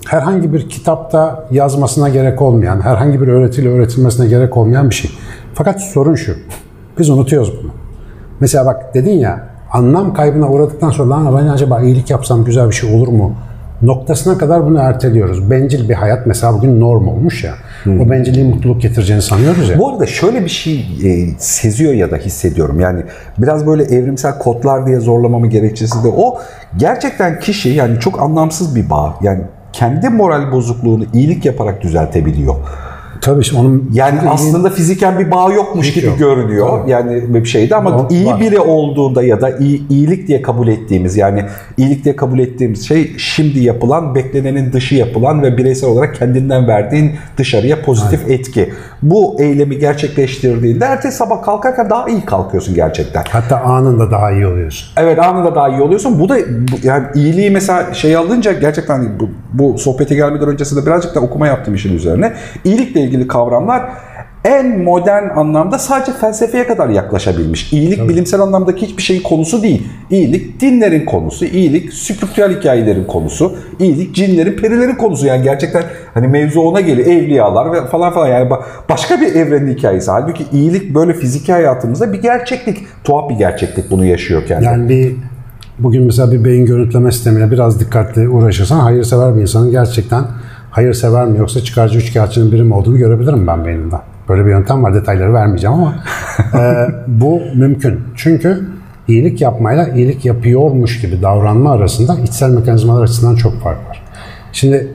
herhangi 0.07 0.53
bir 0.53 0.69
kitapta 0.69 1.47
yazmasına 1.51 2.09
gerek 2.09 2.41
olmayan, 2.41 2.81
herhangi 2.81 3.21
bir 3.21 3.27
öğretiyle 3.27 3.69
öğretilmesine 3.69 4.27
gerek 4.27 4.57
olmayan 4.57 4.89
bir 4.89 4.95
şey. 4.95 5.11
Fakat 5.53 5.81
sorun 5.81 6.15
şu. 6.15 6.33
Biz 6.99 7.09
unutuyoruz 7.09 7.53
bunu. 7.63 7.71
Mesela 8.39 8.65
bak 8.65 8.93
dedin 8.93 9.17
ya 9.19 9.49
anlam 9.71 10.13
kaybına 10.13 10.49
uğradıktan 10.49 10.89
sonra 10.89 11.09
lan 11.09 11.37
ben 11.37 11.47
acaba 11.47 11.81
iyilik 11.81 12.09
yapsam 12.09 12.45
güzel 12.45 12.69
bir 12.69 12.75
şey 12.75 12.95
olur 12.95 13.07
mu 13.07 13.33
noktasına 13.81 14.37
kadar 14.37 14.65
bunu 14.65 14.79
erteliyoruz. 14.79 15.51
Bencil 15.51 15.89
bir 15.89 15.93
hayat 15.93 16.27
mesela 16.27 16.53
bugün 16.53 16.79
norm 16.79 17.07
olmuş 17.07 17.43
ya. 17.43 17.53
Hmm. 17.83 18.01
O 18.01 18.09
bencilliğin 18.09 18.49
mutluluk 18.49 18.81
getireceğini 18.81 19.21
sanıyoruz 19.21 19.69
ya. 19.69 19.79
Bu 19.79 19.89
arada 19.89 20.05
şöyle 20.05 20.43
bir 20.43 20.49
şey 20.49 20.85
e, 21.03 21.27
seziyor 21.37 21.93
ya 21.93 22.11
da 22.11 22.17
hissediyorum. 22.17 22.79
Yani 22.79 23.03
biraz 23.37 23.67
böyle 23.67 23.83
evrimsel 23.83 24.37
kodlar 24.37 24.87
diye 24.87 24.99
zorlamamı 24.99 25.47
gerekçesi 25.47 26.03
de 26.03 26.07
o. 26.07 26.39
Gerçekten 26.77 27.39
kişi 27.39 27.69
yani 27.69 27.99
çok 27.99 28.21
anlamsız 28.21 28.75
bir 28.75 28.89
bağ. 28.89 29.15
Yani 29.21 29.41
kendi 29.73 30.09
moral 30.09 30.51
bozukluğunu 30.51 31.05
iyilik 31.13 31.45
yaparak 31.45 31.81
düzeltebiliyor. 31.81 32.55
Tabii 33.21 33.41
işte 33.41 33.57
onun 33.57 33.89
yani 33.93 34.19
aslında 34.29 34.69
fiziken 34.69 35.19
bir 35.19 35.31
bağ 35.31 35.53
yokmuş 35.53 35.93
gibi 35.93 36.05
yok. 36.05 36.19
görünüyor. 36.19 36.79
Tabii. 36.81 36.91
Yani 36.91 37.33
bir 37.33 37.45
şeydi 37.45 37.75
ama 37.75 37.89
o, 37.89 38.07
iyi 38.09 38.25
var. 38.25 38.39
biri 38.39 38.59
olduğunda 38.59 39.23
ya 39.23 39.41
da 39.41 39.57
iyi, 39.57 39.89
iyilik 39.89 40.27
diye 40.27 40.41
kabul 40.41 40.67
ettiğimiz 40.67 41.17
yani 41.17 41.45
iyilik 41.77 42.03
diye 42.03 42.15
kabul 42.15 42.39
ettiğimiz 42.39 42.87
şey 42.87 43.11
şimdi 43.17 43.59
yapılan, 43.59 44.15
beklenenin 44.15 44.73
dışı 44.73 44.95
yapılan 44.95 45.43
ve 45.43 45.57
bireysel 45.57 45.89
olarak 45.89 46.15
kendinden 46.15 46.67
verdiğin 46.67 47.11
dışarıya 47.37 47.81
pozitif 47.81 48.21
Aynen. 48.23 48.33
etki. 48.33 48.73
Bu 49.01 49.35
eylemi 49.39 49.79
gerçekleştirdiğinde 49.79 50.85
ertesi 50.85 51.17
sabah 51.17 51.43
kalkarken 51.43 51.89
daha 51.89 52.09
iyi 52.09 52.25
kalkıyorsun 52.25 52.75
gerçekten. 52.75 53.23
Hatta 53.29 53.61
anında 53.61 54.11
daha 54.11 54.31
iyi 54.31 54.47
oluyorsun. 54.47 54.89
Evet 54.97 55.19
anında 55.19 55.55
daha 55.55 55.69
iyi 55.69 55.81
oluyorsun. 55.81 56.19
Bu 56.19 56.29
da 56.29 56.37
bu, 56.71 56.87
yani 56.87 57.05
iyiliği 57.15 57.51
mesela 57.51 57.93
şey 57.93 58.15
alınca 58.15 58.53
gerçekten 58.53 59.19
bu, 59.19 59.29
bu 59.53 59.77
sohbete 59.77 60.15
gelmeden 60.15 60.49
öncesinde 60.49 60.85
birazcık 60.85 61.15
da 61.15 61.19
okuma 61.19 61.47
yaptım 61.47 61.75
işin 61.75 61.95
üzerine. 61.95 62.33
İyilikle 62.63 63.06
ilgili 63.07 63.27
kavramlar 63.27 63.89
en 64.47 64.83
modern 64.83 65.29
anlamda 65.29 65.79
sadece 65.79 66.11
felsefeye 66.11 66.67
kadar 66.67 66.89
yaklaşabilmiş. 66.89 67.73
İyilik 67.73 67.97
Tabii. 67.97 68.09
bilimsel 68.09 68.39
anlamdaki 68.39 68.85
hiçbir 68.85 69.03
şeyin 69.03 69.23
konusu 69.23 69.63
değil. 69.63 69.87
İyilik 70.09 70.61
dinlerin 70.61 71.05
konusu, 71.05 71.45
iyilik 71.45 71.93
spiritüel 71.93 72.57
hikayelerin 72.57 73.03
konusu, 73.03 73.55
iyilik 73.79 74.15
cinlerin, 74.15 74.57
perilerin 74.57 74.95
konusu. 74.95 75.25
Yani 75.25 75.43
gerçekten 75.43 75.83
hani 76.13 76.27
mevzu 76.27 76.59
ona 76.59 76.81
geliyor. 76.81 77.07
Evliyalar 77.07 77.73
ve 77.73 77.85
falan 77.85 78.13
falan 78.13 78.27
yani 78.27 78.49
başka 78.89 79.21
bir 79.21 79.35
evrenin 79.35 79.75
hikayesi. 79.75 80.11
Halbuki 80.11 80.45
iyilik 80.53 80.95
böyle 80.95 81.13
fiziki 81.13 81.51
hayatımızda 81.53 82.13
bir 82.13 82.21
gerçeklik. 82.21 82.77
Tuhaf 83.03 83.29
bir 83.29 83.35
gerçeklik 83.35 83.91
bunu 83.91 84.05
yaşıyorken. 84.05 84.61
Yani 84.61 84.89
bir 84.89 85.15
bugün 85.79 86.03
mesela 86.03 86.31
bir 86.31 86.45
beyin 86.45 86.65
görüntüleme 86.65 87.11
sistemiyle 87.11 87.51
biraz 87.51 87.79
dikkatli 87.79 88.29
uğraşırsan 88.29 88.79
hayırsever 88.79 89.35
bir 89.35 89.41
insanın 89.41 89.71
gerçekten 89.71 90.23
hayırsever 90.77 91.25
mi 91.25 91.37
yoksa 91.37 91.59
çıkarcı 91.63 91.99
üçkağıtçının 91.99 92.51
biri 92.51 92.63
mi 92.63 92.73
olduğunu 92.73 92.97
görebilirim 92.97 93.47
ben 93.47 93.65
beynimden. 93.65 94.01
Böyle 94.29 94.45
bir 94.45 94.49
yöntem 94.49 94.83
var. 94.83 94.93
Detayları 94.93 95.33
vermeyeceğim 95.33 95.75
ama 95.75 95.95
e, 96.61 96.87
bu 97.07 97.41
mümkün. 97.55 97.99
Çünkü 98.15 98.67
iyilik 99.07 99.41
yapmayla 99.41 99.87
iyilik 99.87 100.25
yapıyormuş 100.25 101.01
gibi 101.01 101.21
davranma 101.21 101.71
arasında 101.71 102.19
içsel 102.19 102.49
mekanizmalar 102.49 103.03
açısından 103.03 103.35
çok 103.35 103.61
fark 103.61 103.89
var. 103.89 104.03
Şimdi 104.51 104.93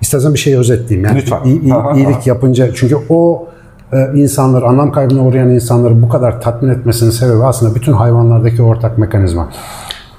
istersen 0.00 0.34
bir 0.34 0.38
şey 0.38 0.56
özetleyeyim. 0.56 1.08
Yani 1.08 1.18
Lütfen. 1.18 1.44
İyi, 1.44 1.60
iyilik 1.96 2.26
yapınca 2.26 2.74
çünkü 2.74 2.96
o 3.08 3.48
e, 3.92 3.96
insanlar, 4.14 4.62
anlam 4.62 4.92
kaybına 4.92 5.22
uğrayan 5.22 5.48
insanları 5.48 6.02
bu 6.02 6.08
kadar 6.08 6.40
tatmin 6.40 6.70
etmesinin 6.70 7.10
sebebi 7.10 7.44
aslında 7.44 7.74
bütün 7.74 7.92
hayvanlardaki 7.92 8.62
ortak 8.62 8.98
mekanizma. 8.98 9.48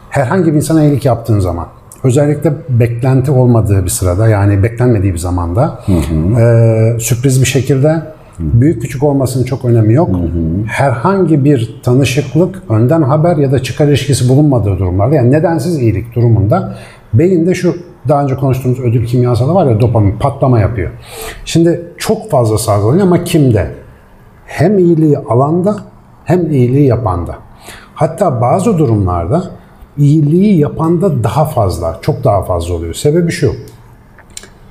Herhangi 0.10 0.52
bir 0.52 0.58
insana 0.58 0.84
iyilik 0.84 1.06
yaptığın 1.06 1.40
zaman 1.40 1.68
Özellikle 2.04 2.54
beklenti 2.70 3.32
olmadığı 3.32 3.84
bir 3.84 3.90
sırada 3.90 4.28
yani 4.28 4.64
beklenmediği 4.64 5.14
bir 5.14 5.20
zamanda 5.20 5.80
hı 5.86 5.92
hı. 5.92 6.42
E, 6.42 7.00
sürpriz 7.00 7.42
bir 7.42 7.48
şekilde 7.48 8.02
büyük 8.40 8.82
küçük 8.82 9.04
olmasının 9.04 9.44
çok 9.44 9.66
önemi 9.66 9.94
yok. 9.94 10.10
Hı 10.10 10.14
hı. 10.14 10.64
Herhangi 10.68 11.46
bir 11.46 11.80
tanışıklık, 11.84 12.64
önden 12.70 13.02
haber 13.02 13.38
ya 13.38 13.52
da 13.52 13.64
çıkar 13.64 13.88
ilişkisi 13.88 14.30
bulunmadığı 14.30 14.80
durumlarda 14.80 15.16
yani 15.16 15.32
nedensiz 15.32 15.80
iyilik 15.80 16.16
durumunda 16.16 16.76
beyinde 17.14 17.56
şu 17.56 17.76
daha 18.08 18.24
önce 18.24 18.36
konuştuğumuz 18.36 18.80
ödül 18.80 19.06
kimyasalı 19.06 19.54
var 19.54 19.66
ya 19.66 19.82
dopamin 19.82 20.20
patlama 20.20 20.60
yapıyor. 20.60 20.92
Şimdi 21.46 21.82
çok 21.98 22.32
fazla 22.32 22.58
salgılanıyor 22.58 23.08
ama 23.08 23.24
kimde? 23.24 23.72
Hem 24.46 24.78
iyiliği 24.78 25.18
alanda 25.18 25.76
hem 26.26 26.52
iyiliği 26.52 26.88
yapanda. 26.88 27.36
Hatta 27.96 28.42
bazı 28.42 28.78
durumlarda 28.78 29.44
iyiliği 29.98 30.60
yapanda 30.60 31.24
daha 31.24 31.46
fazla, 31.46 32.00
çok 32.02 32.24
daha 32.24 32.44
fazla 32.44 32.74
oluyor. 32.74 32.94
Sebebi 32.94 33.32
şu, 33.32 33.56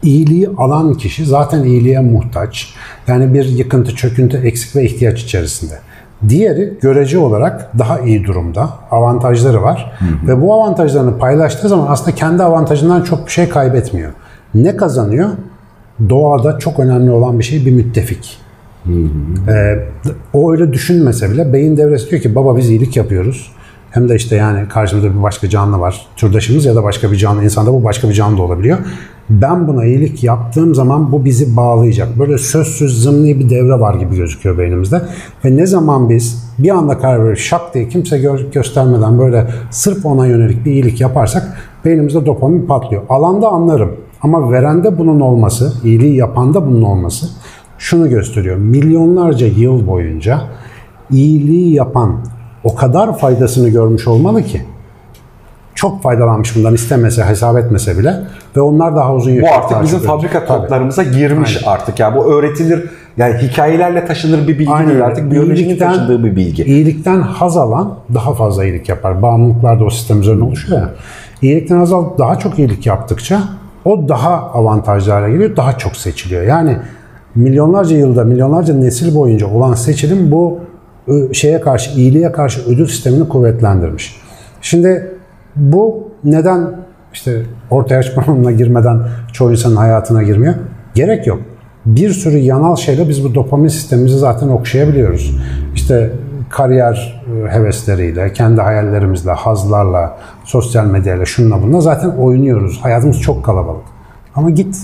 iyiliği 0.03 0.49
alan 0.57 0.95
kişi 0.95 1.25
zaten 1.25 1.65
iyiliğe 1.65 2.01
muhtaç. 2.01 2.75
Yani 3.07 3.35
bir 3.35 3.45
yıkıntı, 3.45 3.95
çöküntü, 3.95 4.37
eksik 4.37 4.77
ve 4.77 4.85
ihtiyaç 4.85 5.23
içerisinde. 5.23 5.75
Diğeri 6.29 6.75
görece 6.81 7.19
olarak 7.19 7.79
daha 7.79 8.01
iyi 8.01 8.25
durumda. 8.25 8.71
Avantajları 8.91 9.63
var. 9.63 9.93
Hı 9.99 10.05
hı. 10.05 10.29
Ve 10.29 10.43
bu 10.43 10.55
avantajlarını 10.55 11.19
paylaştığı 11.19 11.69
zaman 11.69 11.87
aslında 11.89 12.15
kendi 12.15 12.43
avantajından 12.43 13.03
çok 13.03 13.27
bir 13.27 13.33
şey 13.33 13.49
kaybetmiyor. 13.49 14.13
Ne 14.55 14.77
kazanıyor? 14.77 15.29
Doğada 16.09 16.59
çok 16.59 16.81
önemli 16.81 17.11
olan 17.11 17.39
bir 17.39 17.45
şey 17.45 17.67
bir 17.67 17.73
müttefik. 17.73 18.39
Hı 18.85 18.93
hı. 18.93 19.51
Ee, 19.51 19.89
o 20.33 20.53
öyle 20.53 20.73
düşünmese 20.73 21.31
bile 21.31 21.53
beyin 21.53 21.77
devresi 21.77 22.11
diyor 22.11 22.23
ki 22.23 22.35
baba 22.35 22.57
biz 22.57 22.71
iyilik 22.71 22.97
yapıyoruz. 22.97 23.53
Hem 23.97 24.09
de 24.09 24.15
işte 24.17 24.37
yani 24.37 24.69
karşımızda 24.69 25.15
bir 25.15 25.23
başka 25.23 25.49
canlı 25.49 25.81
var. 25.81 26.07
Türdaşımız 26.17 26.65
ya 26.65 26.77
da 26.77 26.85
başka 26.85 27.13
bir 27.13 27.17
canlı 27.17 27.45
insanda 27.45 27.73
bu 27.73 27.85
başka 27.85 28.09
bir 28.09 28.15
canlı 28.15 28.39
da 28.39 28.43
olabiliyor. 28.43 28.79
Ben 29.31 29.69
buna 29.69 29.85
iyilik 29.85 30.25
yaptığım 30.25 30.75
zaman 30.75 31.13
bu 31.13 31.25
bizi 31.25 31.57
bağlayacak. 31.57 32.19
Böyle 32.19 32.39
sözsüz 32.39 33.03
zımni 33.03 33.39
bir 33.39 33.51
devre 33.51 33.81
var 33.81 33.95
gibi 33.95 34.17
gözüküyor 34.17 34.59
beynimizde. 34.59 35.03
Ve 35.45 35.57
ne 35.57 35.67
zaman 35.67 36.11
biz 36.11 36.53
bir 36.59 36.71
anda 36.71 36.99
karar 36.99 37.25
verip 37.25 37.39
şak 37.39 37.75
diye 37.75 37.89
kimse 37.89 38.19
gö- 38.19 38.53
göstermeden 38.53 39.19
böyle 39.19 39.47
sırf 39.71 40.07
ona 40.07 40.27
yönelik 40.27 40.65
bir 40.65 40.73
iyilik 40.73 41.01
yaparsak 41.01 41.57
beynimizde 41.85 42.27
dopamin 42.27 42.67
patlıyor. 42.67 43.03
Alanda 43.09 43.49
anlarım 43.49 43.93
ama 44.23 44.53
verende 44.53 44.99
bunun 44.99 45.21
olması, 45.21 45.73
iyiliği 45.85 46.17
yapanda 46.17 46.67
bunun 46.67 46.83
olması 46.83 47.27
şunu 47.79 48.09
gösteriyor. 48.09 48.57
Milyonlarca 48.57 49.47
yıl 49.47 49.87
boyunca 49.87 50.41
iyiliği 51.11 51.75
yapan, 51.75 52.17
o 52.67 52.75
kadar 52.75 53.19
faydasını 53.19 53.69
görmüş 53.69 54.09
olmalı 54.09 54.43
ki 54.43 54.63
çok 55.75 56.03
faydalanmış 56.03 56.57
bundan 56.57 56.75
istemese, 56.75 57.25
hesap 57.25 57.59
etmese 57.59 57.99
bile 57.99 58.15
ve 58.57 58.61
onlar 58.61 58.97
daha 58.97 59.15
uzun 59.15 59.31
yaşıyor. 59.31 59.53
Bu 59.53 59.59
artık 59.59 59.83
bizim 59.83 59.99
fabrika 59.99 60.47
kodlarımıza 60.47 61.03
girmiş 61.03 61.57
Aynen. 61.57 61.77
artık. 61.77 62.01
Yani 62.01 62.17
bu 62.17 62.35
öğretilir, 62.35 62.91
yani 63.17 63.35
hikayelerle 63.35 64.07
taşınır 64.07 64.49
bir 64.49 64.59
bilgi 64.59 64.73
Aynen. 64.73 64.91
değil 64.91 65.05
artık 65.05 65.31
biyolojinin 65.33 65.79
taşıdığı 65.79 66.25
bir 66.25 66.37
bilgi. 66.37 66.65
İyilikten 66.65 67.21
haz 67.21 67.57
alan 67.57 67.95
daha 68.15 68.35
fazla 68.35 68.65
iyilik 68.65 68.89
yapar. 68.89 69.23
Bağımlılıklar 69.23 69.81
da 69.81 69.85
o 69.85 69.91
sistem 69.91 70.21
üzerine 70.21 70.45
oluşuyor 70.45 70.81
ya. 70.81 70.91
İyilikten 71.43 71.77
haz 71.77 71.93
alıp 71.93 72.19
daha 72.19 72.39
çok 72.39 72.59
iyilik 72.59 72.87
yaptıkça 72.87 73.43
o 73.85 74.09
daha 74.09 74.35
avantajlı 74.35 75.13
hale 75.13 75.31
geliyor, 75.31 75.57
daha 75.57 75.79
çok 75.79 75.97
seçiliyor. 75.97 76.43
Yani 76.43 76.77
milyonlarca 77.35 77.97
yılda, 77.97 78.25
milyonlarca 78.25 78.75
nesil 78.75 79.15
boyunca 79.15 79.47
olan 79.47 79.75
seçilim 79.75 80.31
bu 80.31 80.59
şeye 81.33 81.61
karşı, 81.61 81.91
iyiliğe 81.91 82.33
karşı 82.33 82.61
ödül 82.67 82.87
sistemini 82.87 83.29
kuvvetlendirmiş. 83.29 84.17
Şimdi 84.61 85.11
bu 85.57 86.11
neden 86.25 86.77
işte 87.13 87.43
orta 87.71 87.95
yaş 87.95 88.15
programına 88.15 88.53
girmeden 88.53 89.01
çoğu 89.33 89.51
insanın 89.51 89.77
hayatına 89.77 90.23
girmiyor? 90.23 90.55
Gerek 90.95 91.27
yok. 91.27 91.41
Bir 91.87 92.11
sürü 92.11 92.37
yanal 92.37 92.77
şeyle 92.77 93.09
biz 93.09 93.25
bu 93.25 93.35
dopamin 93.35 93.69
sistemimizi 93.69 94.19
zaten 94.19 94.49
okşayabiliyoruz. 94.49 95.37
İşte 95.75 96.13
kariyer 96.49 97.23
e, 97.27 97.49
hevesleriyle, 97.51 98.33
kendi 98.33 98.61
hayallerimizle, 98.61 99.33
hazlarla, 99.33 100.19
sosyal 100.45 100.87
medyayla, 100.87 101.25
şunla 101.25 101.63
bununla 101.63 101.81
zaten 101.81 102.09
oynuyoruz. 102.09 102.79
Hayatımız 102.83 103.21
çok 103.21 103.45
kalabalık. 103.45 103.85
Ama 104.35 104.51
git 104.51 104.77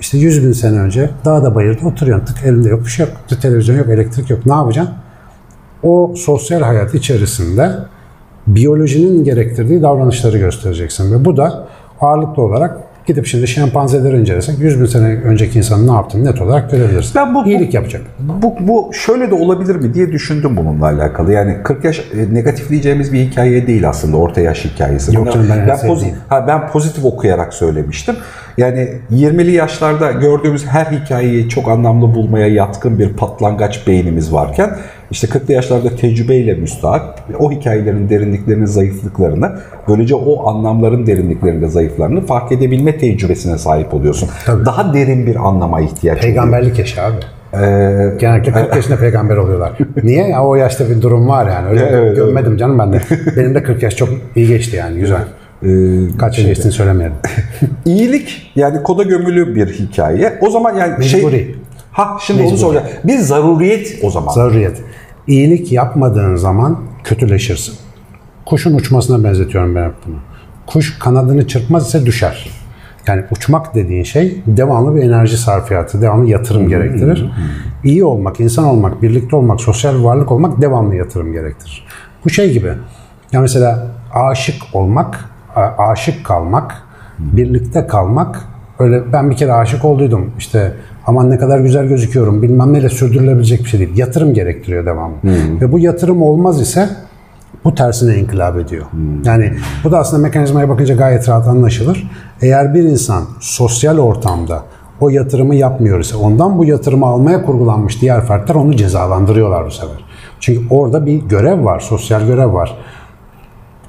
işte 0.00 0.18
100 0.18 0.46
bin 0.46 0.52
sene 0.52 0.78
önce 0.78 1.10
dağda 1.24 1.54
bayırda 1.54 1.86
oturuyorsun. 1.86 2.26
Tık 2.26 2.44
elinde 2.44 2.68
yok 2.68 2.84
bir 2.84 2.90
şey 2.90 3.06
yok. 3.06 3.40
Televizyon 3.42 3.76
yok, 3.76 3.88
elektrik 3.88 4.30
yok. 4.30 4.46
Ne 4.46 4.52
yapacaksın? 4.52 4.94
O 5.82 6.14
sosyal 6.16 6.62
hayat 6.62 6.94
içerisinde 6.94 7.70
biyolojinin 8.46 9.24
gerektirdiği 9.24 9.82
davranışları 9.82 10.38
göstereceksin. 10.38 11.12
Ve 11.12 11.24
bu 11.24 11.36
da 11.36 11.66
ağırlıklı 12.00 12.42
olarak 12.42 12.76
gidip 13.06 13.26
şimdi 13.26 13.48
şempanzeleri 13.48 14.20
incelesek 14.20 14.58
100 14.58 14.80
bin 14.80 14.86
sene 14.86 15.04
önceki 15.04 15.58
insanın 15.58 15.86
ne 15.86 15.92
yaptığını 15.92 16.24
net 16.24 16.40
olarak 16.40 16.70
görebiliriz. 16.70 17.12
Ben 17.14 17.34
bu, 17.34 17.46
İyilik 17.46 17.74
yapacak. 17.74 18.02
Bu, 18.42 18.54
bu 18.60 18.90
şöyle 18.92 19.30
de 19.30 19.34
olabilir 19.34 19.76
mi 19.76 19.94
diye 19.94 20.12
düşündüm 20.12 20.56
bununla 20.56 20.86
alakalı. 20.86 21.32
Yani 21.32 21.56
40 21.64 21.84
yaş 21.84 21.98
e, 21.98 22.34
negatifleyeceğimiz 22.34 23.12
bir 23.12 23.18
hikaye 23.18 23.66
değil 23.66 23.88
aslında 23.88 24.16
orta 24.16 24.40
yaş 24.40 24.64
hikayesi. 24.64 25.16
Yok 25.16 25.32
canım 25.32 25.46
ben, 25.50 25.68
ben, 25.68 25.86
pozitif, 25.86 26.14
ha, 26.28 26.44
ben 26.46 26.68
pozitif 26.68 27.04
okuyarak 27.04 27.54
söylemiştim. 27.54 28.16
Yani 28.58 28.88
20'li 29.12 29.52
yaşlarda 29.52 30.12
gördüğümüz 30.12 30.66
her 30.66 30.84
hikayeyi 30.86 31.48
çok 31.48 31.68
anlamlı 31.68 32.14
bulmaya 32.14 32.48
yatkın 32.48 32.98
bir 32.98 33.12
patlangaç 33.12 33.86
beynimiz 33.86 34.32
varken 34.32 34.70
işte 35.10 35.26
40'lı 35.26 35.52
yaşlarda 35.52 35.96
tecrübeyle 35.96 36.54
müstahak 36.54 37.18
o 37.38 37.52
hikayelerin 37.52 38.08
derinliklerini, 38.08 38.66
zayıflıklarını 38.66 39.52
böylece 39.88 40.14
o 40.14 40.48
anlamların 40.48 41.06
derinliklerinde 41.06 41.68
zayıflarını 41.68 42.26
fark 42.26 42.52
edebilme 42.52 42.98
tecrübesine 42.98 43.58
sahip 43.58 43.94
oluyorsun. 43.94 44.28
Tabii. 44.46 44.64
Daha 44.66 44.94
derin 44.94 45.26
bir 45.26 45.36
anlama 45.48 45.80
ihtiyaç 45.80 46.20
Peygamberlik 46.20 46.78
yaşı 46.78 47.02
abi. 47.02 47.16
Ee, 47.54 47.58
Genellikle 48.20 48.52
40 48.52 48.74
yaşında 48.76 48.96
peygamber 48.96 49.36
oluyorlar. 49.36 49.72
Niye? 50.02 50.28
Ya 50.28 50.44
o 50.44 50.54
yaşta 50.54 50.90
bir 50.90 51.02
durum 51.02 51.28
var 51.28 51.48
yani. 51.48 51.68
Öyle 51.68 51.88
evet, 51.92 52.16
gömmedim 52.16 52.56
canım 52.56 52.78
ben 52.78 52.92
de. 52.92 53.00
Benim 53.36 53.54
de 53.54 53.62
40 53.62 53.82
yaş 53.82 53.96
çok 53.96 54.08
iyi 54.36 54.48
geçti 54.48 54.76
yani 54.76 55.00
güzel. 55.00 55.20
Ee, 55.62 55.68
Kaç 56.18 56.36
şey 56.36 56.44
geçtiğini 56.46 56.72
söylemeyelim. 56.72 57.16
İyilik 57.84 58.52
yani 58.56 58.82
koda 58.82 59.02
gömülü 59.02 59.54
bir 59.54 59.66
hikaye. 59.66 60.38
O 60.40 60.50
zaman 60.50 60.76
yani 60.76 60.98
Mecburi. 60.98 61.30
şey... 61.30 61.54
Ha 61.92 62.16
şimdi 62.20 62.40
Mecburi. 62.40 62.54
onu 62.54 62.60
soracağım. 62.60 62.86
Bir 63.04 63.18
zaruriyet 63.18 63.98
o 64.02 64.10
zaman. 64.10 64.32
Zaruriyet. 64.32 64.76
İyilik 65.26 65.72
yapmadığın 65.72 66.36
zaman 66.36 66.78
kötüleşirsin. 67.04 67.74
Kuşun 68.46 68.74
uçmasına 68.74 69.24
benzetiyorum 69.24 69.74
ben 69.74 69.92
bunu. 70.06 70.16
Kuş 70.66 70.98
kanadını 70.98 71.46
çırpmaz 71.46 71.88
ise 71.88 72.06
düşer. 72.06 72.50
Yani 73.06 73.24
uçmak 73.30 73.74
dediğin 73.74 74.02
şey 74.02 74.42
devamlı 74.46 74.96
bir 74.96 75.02
enerji 75.02 75.36
sarfiyatı, 75.36 76.02
devamlı 76.02 76.30
yatırım 76.30 76.68
gerektirir. 76.68 77.30
İyi 77.84 78.04
olmak, 78.04 78.40
insan 78.40 78.64
olmak, 78.64 79.02
birlikte 79.02 79.36
olmak, 79.36 79.60
sosyal 79.60 80.04
varlık 80.04 80.32
olmak 80.32 80.62
devamlı 80.62 80.94
yatırım 80.94 81.32
gerektirir. 81.32 81.86
Bu 82.24 82.30
şey 82.30 82.52
gibi. 82.52 82.72
Ya 83.32 83.40
mesela 83.40 83.86
aşık 84.14 84.62
olmak, 84.72 85.24
aşık 85.78 86.26
kalmak, 86.26 86.82
birlikte 87.18 87.86
kalmak 87.86 88.48
öyle 88.78 89.12
ben 89.12 89.30
bir 89.30 89.36
kere 89.36 89.52
aşık 89.52 89.84
olduydum. 89.84 90.32
İşte 90.38 90.74
aman 91.06 91.30
ne 91.30 91.38
kadar 91.38 91.58
güzel 91.58 91.86
gözüküyorum 91.86 92.42
bilmem 92.42 92.72
neyle 92.72 92.88
sürdürülebilecek 92.88 93.64
bir 93.64 93.68
şey 93.68 93.80
değil. 93.80 93.96
Yatırım 93.96 94.34
gerektiriyor 94.34 94.86
devamlı. 94.86 95.22
Hmm. 95.22 95.60
Ve 95.60 95.72
bu 95.72 95.78
yatırım 95.78 96.22
olmaz 96.22 96.60
ise 96.60 96.88
bu 97.64 97.74
tersine 97.74 98.16
inkılap 98.16 98.58
ediyor. 98.58 98.86
Hmm. 98.90 99.22
Yani 99.24 99.52
bu 99.84 99.92
da 99.92 99.98
aslında 99.98 100.22
mekanizmaya 100.22 100.68
bakınca 100.68 100.94
gayet 100.94 101.28
rahat 101.28 101.46
anlaşılır. 101.46 102.10
Eğer 102.42 102.74
bir 102.74 102.82
insan 102.82 103.24
sosyal 103.40 103.98
ortamda 103.98 104.62
o 105.00 105.08
yatırımı 105.08 105.54
yapmıyor 105.54 106.00
ise 106.00 106.16
ondan 106.16 106.58
bu 106.58 106.64
yatırımı 106.64 107.06
almaya 107.06 107.42
kurgulanmış 107.42 108.02
diğer 108.02 108.26
fertler 108.26 108.54
onu 108.54 108.76
cezalandırıyorlar 108.76 109.66
bu 109.66 109.70
sefer. 109.70 110.04
Çünkü 110.40 110.74
orada 110.74 111.06
bir 111.06 111.16
görev 111.22 111.64
var, 111.64 111.80
sosyal 111.80 112.26
görev 112.26 112.52
var. 112.52 112.76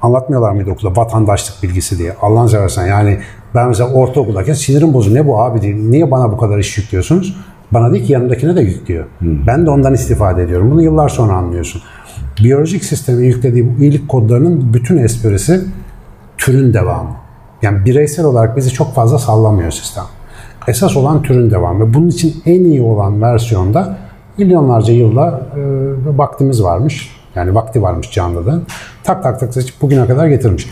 Anlatmıyorlar 0.02 0.52
mıydı 0.52 0.70
okulda 0.70 1.00
vatandaşlık 1.00 1.62
bilgisi 1.62 1.98
diye. 1.98 2.16
Allah'ın 2.22 2.46
seversen 2.46 2.86
yani 2.86 3.18
ben 3.54 3.68
mesela 3.68 3.90
ortaokuldayken 3.90 4.54
sinirim 4.54 4.94
bozu. 4.94 5.14
Ne 5.14 5.26
bu 5.26 5.42
abi 5.42 5.62
diye. 5.62 5.76
Niye 5.76 6.10
bana 6.10 6.32
bu 6.32 6.36
kadar 6.36 6.58
iş 6.58 6.78
yüklüyorsunuz? 6.78 7.36
Bana 7.72 7.92
değil 7.92 8.06
ki 8.06 8.12
yanındakine 8.12 8.56
de 8.56 8.60
yüklüyor. 8.60 9.04
Hmm. 9.18 9.46
Ben 9.46 9.66
de 9.66 9.70
ondan 9.70 9.94
istifade 9.94 10.42
ediyorum. 10.42 10.70
Bunu 10.70 10.82
yıllar 10.82 11.08
sonra 11.08 11.32
anlıyorsun. 11.32 11.82
Biyolojik 12.42 12.84
sistemi 12.84 13.26
yüklediği 13.26 13.76
bu 13.76 13.82
iyilik 13.82 14.08
kodlarının 14.08 14.74
bütün 14.74 14.96
esprisi 14.96 15.64
türün 16.38 16.74
devamı. 16.74 17.10
Yani 17.62 17.84
bireysel 17.84 18.24
olarak 18.24 18.56
bizi 18.56 18.70
çok 18.70 18.94
fazla 18.94 19.18
sallamıyor 19.18 19.70
sistem. 19.70 20.04
Esas 20.68 20.96
olan 20.96 21.22
türün 21.22 21.50
devamı. 21.50 21.94
Bunun 21.94 22.08
için 22.08 22.42
en 22.46 22.64
iyi 22.64 22.82
olan 22.82 23.22
versiyonda 23.22 23.96
milyonlarca 24.38 24.92
yılda 24.92 25.42
e, 25.56 25.60
vaktimiz 26.18 26.62
varmış. 26.62 27.22
Yani 27.34 27.54
vakti 27.54 27.82
varmış 27.82 28.10
canlıda. 28.10 28.60
Tak 29.04 29.22
tak 29.22 29.40
tak 29.40 29.54
seçip 29.54 29.82
bugüne 29.82 30.06
kadar 30.06 30.26
getirmiş. 30.26 30.68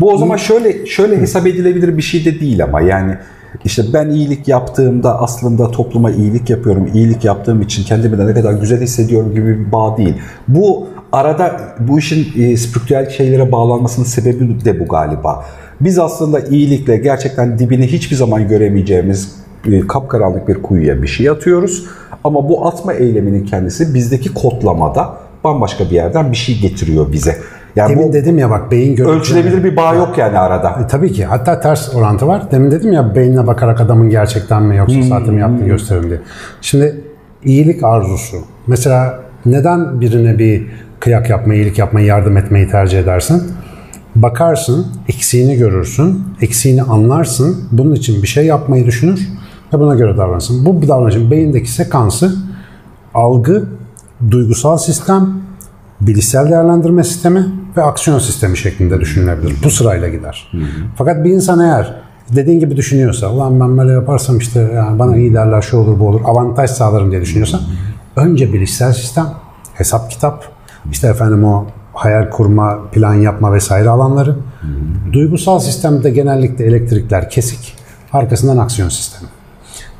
Bu 0.00 0.12
o 0.12 0.18
zaman 0.18 0.36
şöyle 0.36 0.86
şöyle 0.86 1.20
hesap 1.20 1.46
edilebilir 1.46 1.96
bir 1.96 2.02
şey 2.02 2.24
de 2.24 2.40
değil 2.40 2.64
ama 2.64 2.80
yani 2.80 3.16
işte 3.64 3.82
ben 3.92 4.10
iyilik 4.10 4.48
yaptığımda 4.48 5.20
aslında 5.20 5.70
topluma 5.70 6.10
iyilik 6.10 6.50
yapıyorum. 6.50 6.90
İyilik 6.94 7.24
yaptığım 7.24 7.62
için 7.62 7.84
kendimi 7.84 8.18
de 8.18 8.26
ne 8.26 8.34
kadar 8.34 8.52
güzel 8.52 8.80
hissediyorum 8.80 9.34
gibi 9.34 9.58
bir 9.58 9.72
bağ 9.72 9.96
değil. 9.96 10.14
Bu 10.48 10.86
arada 11.12 11.60
bu 11.78 11.98
işin 11.98 12.42
e, 12.42 12.56
spiritüel 12.56 13.10
şeylere 13.10 13.52
bağlanmasının 13.52 14.06
sebebi 14.06 14.64
de 14.64 14.80
bu 14.80 14.88
galiba. 14.88 15.44
Biz 15.80 15.98
aslında 15.98 16.40
iyilikle 16.40 16.96
gerçekten 16.96 17.58
dibini 17.58 17.86
hiçbir 17.86 18.16
zaman 18.16 18.48
göremeyeceğimiz 18.48 19.36
e, 19.66 19.86
kapkaranlık 19.86 20.48
bir 20.48 20.62
kuyuya 20.62 21.02
bir 21.02 21.06
şey 21.06 21.30
atıyoruz. 21.30 21.86
Ama 22.24 22.48
bu 22.48 22.66
atma 22.66 22.92
eyleminin 22.92 23.46
kendisi 23.46 23.94
bizdeki 23.94 24.34
kodlamada 24.34 25.16
bambaşka 25.44 25.84
bir 25.84 25.90
yerden 25.90 26.32
bir 26.32 26.36
şey 26.36 26.60
getiriyor 26.60 27.12
bize. 27.12 27.36
Yani 27.76 27.90
Demin 27.90 28.08
bu 28.08 28.12
dedim 28.12 28.38
ya 28.38 28.50
bak 28.50 28.70
beyin 28.70 28.96
görüntüleri. 28.96 29.18
Ölçülebilir 29.20 29.64
bir 29.64 29.76
bağ 29.76 29.94
yok 29.94 30.18
yani 30.18 30.38
arada. 30.38 30.70
E, 30.84 30.86
tabii 30.86 31.12
ki. 31.12 31.24
Hatta 31.24 31.60
ters 31.60 31.94
orantı 31.94 32.26
var. 32.26 32.50
Demin 32.50 32.70
dedim 32.70 32.92
ya 32.92 33.14
beynine 33.14 33.46
bakarak 33.46 33.80
adamın 33.80 34.10
gerçekten 34.10 34.62
mi 34.62 34.76
yoksa 34.76 34.96
hmm. 34.96 35.02
sahte 35.02 35.30
mi 35.30 35.40
yaptığını 35.40 35.66
gösterin 35.66 36.02
diye. 36.02 36.20
Şimdi 36.60 37.00
iyilik 37.44 37.84
arzusu. 37.84 38.36
Mesela 38.66 39.20
neden 39.46 40.00
birine 40.00 40.38
bir 40.38 40.66
kıyak 41.00 41.30
yapmayı, 41.30 41.60
iyilik 41.60 41.78
yapmayı, 41.78 42.06
yardım 42.06 42.36
etmeyi 42.36 42.68
tercih 42.68 42.98
edersin? 42.98 43.42
Bakarsın, 44.14 44.86
eksiğini 45.08 45.56
görürsün, 45.56 46.24
eksiğini 46.40 46.82
anlarsın, 46.82 47.68
bunun 47.72 47.94
için 47.94 48.22
bir 48.22 48.28
şey 48.28 48.46
yapmayı 48.46 48.86
düşünür 48.86 49.28
ve 49.72 49.78
buna 49.78 49.94
göre 49.94 50.16
davranırsın. 50.16 50.66
Bu 50.66 50.88
davranışın 50.88 51.30
beyindeki 51.30 51.70
sekansı 51.70 52.36
algı, 53.14 53.64
duygusal 54.30 54.76
sistem, 54.76 55.28
bilişsel 56.00 56.50
değerlendirme 56.50 57.04
sistemi 57.04 57.46
ve 57.76 57.82
aksiyon 57.82 58.18
sistemi 58.18 58.58
şeklinde 58.58 59.00
düşünülebilir. 59.00 59.56
Bu 59.64 59.70
sırayla 59.70 60.08
gider. 60.08 60.52
Fakat 60.96 61.24
bir 61.24 61.30
insan 61.30 61.60
eğer 61.60 61.94
dediğin 62.36 62.60
gibi 62.60 62.76
düşünüyorsa, 62.76 63.30
ulan 63.30 63.60
ben 63.60 63.78
böyle 63.78 63.92
yaparsam 63.92 64.38
işte 64.38 64.70
yani 64.74 64.98
bana 64.98 65.16
iyi 65.16 65.34
derler, 65.34 65.62
şu 65.62 65.76
olur 65.76 65.98
bu 65.98 66.08
olur, 66.08 66.20
avantaj 66.24 66.70
sağlarım 66.70 67.10
diye 67.10 67.20
düşünüyorsa, 67.20 67.60
önce 68.16 68.52
bilişsel 68.52 68.92
sistem, 68.92 69.26
hesap 69.74 70.10
kitap, 70.10 70.44
işte 70.92 71.08
efendim 71.08 71.44
o 71.44 71.66
hayal 71.92 72.30
kurma, 72.30 72.78
plan 72.92 73.14
yapma 73.14 73.52
vesaire 73.52 73.88
alanları. 73.88 74.36
Duygusal 75.12 75.58
sistemde 75.58 76.10
genellikle 76.10 76.66
elektrikler 76.66 77.30
kesik, 77.30 77.76
arkasından 78.12 78.58
aksiyon 78.58 78.88
sistemi. 78.88 79.28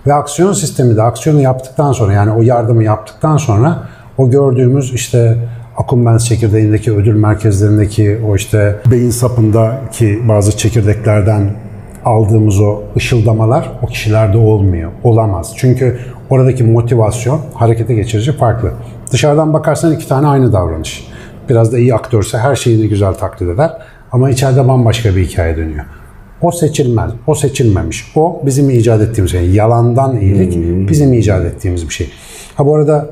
Ve 0.07 0.15
aksiyon 0.15 0.53
sistemi 0.53 0.97
de 0.97 1.03
aksiyonu 1.03 1.41
yaptıktan 1.41 1.93
sonra 1.93 2.13
yani 2.13 2.33
o 2.33 2.43
yardımı 2.43 2.85
yaptıktan 2.85 3.37
sonra 3.37 3.89
o 4.19 4.31
gördüğümüz 4.31 4.95
işte 4.95 5.49
Akumbens 5.77 6.25
çekirdeğindeki 6.25 6.93
ödül 6.93 7.15
merkezlerindeki 7.15 8.19
o 8.29 8.37
işte 8.37 8.77
beyin 8.91 9.11
sapındaki 9.11 10.29
bazı 10.29 10.57
çekirdeklerden 10.57 11.51
aldığımız 12.05 12.61
o 12.61 12.83
ışıldamalar 12.97 13.71
o 13.83 13.87
kişilerde 13.87 14.39
olmuyor. 14.39 14.91
Olamaz. 15.03 15.53
Çünkü 15.57 15.99
oradaki 16.31 16.65
motivasyon 16.65 17.41
harekete 17.55 17.95
geçirici 17.95 18.33
farklı. 18.33 18.73
Dışarıdan 19.13 19.53
bakarsan 19.53 19.93
iki 19.93 20.09
tane 20.09 20.27
aynı 20.27 20.53
davranış. 20.53 21.09
Biraz 21.49 21.73
da 21.73 21.79
iyi 21.79 21.95
aktörse 21.95 22.39
her 22.39 22.57
şeyini 22.57 22.89
güzel 22.89 23.15
taklit 23.15 23.51
eder. 23.51 23.71
Ama 24.13 24.31
içeride 24.31 24.69
bambaşka 24.69 25.17
bir 25.17 25.27
hikaye 25.27 25.57
dönüyor. 25.57 25.85
O 26.43 26.53
seçilmez, 26.53 27.13
o 27.27 27.35
seçilmemiş. 27.35 28.13
O 28.17 28.43
bizim 28.47 28.71
icat 28.71 29.01
ettiğimiz 29.01 29.33
şey. 29.33 29.51
Yalandan 29.51 30.21
iyilik 30.21 30.55
hmm. 30.55 30.89
bizim 30.89 31.13
icat 31.13 31.45
ettiğimiz 31.45 31.89
bir 31.89 31.95
şey. 31.95 32.11
Ha 32.55 32.67
bu 32.67 32.75
arada 32.75 33.11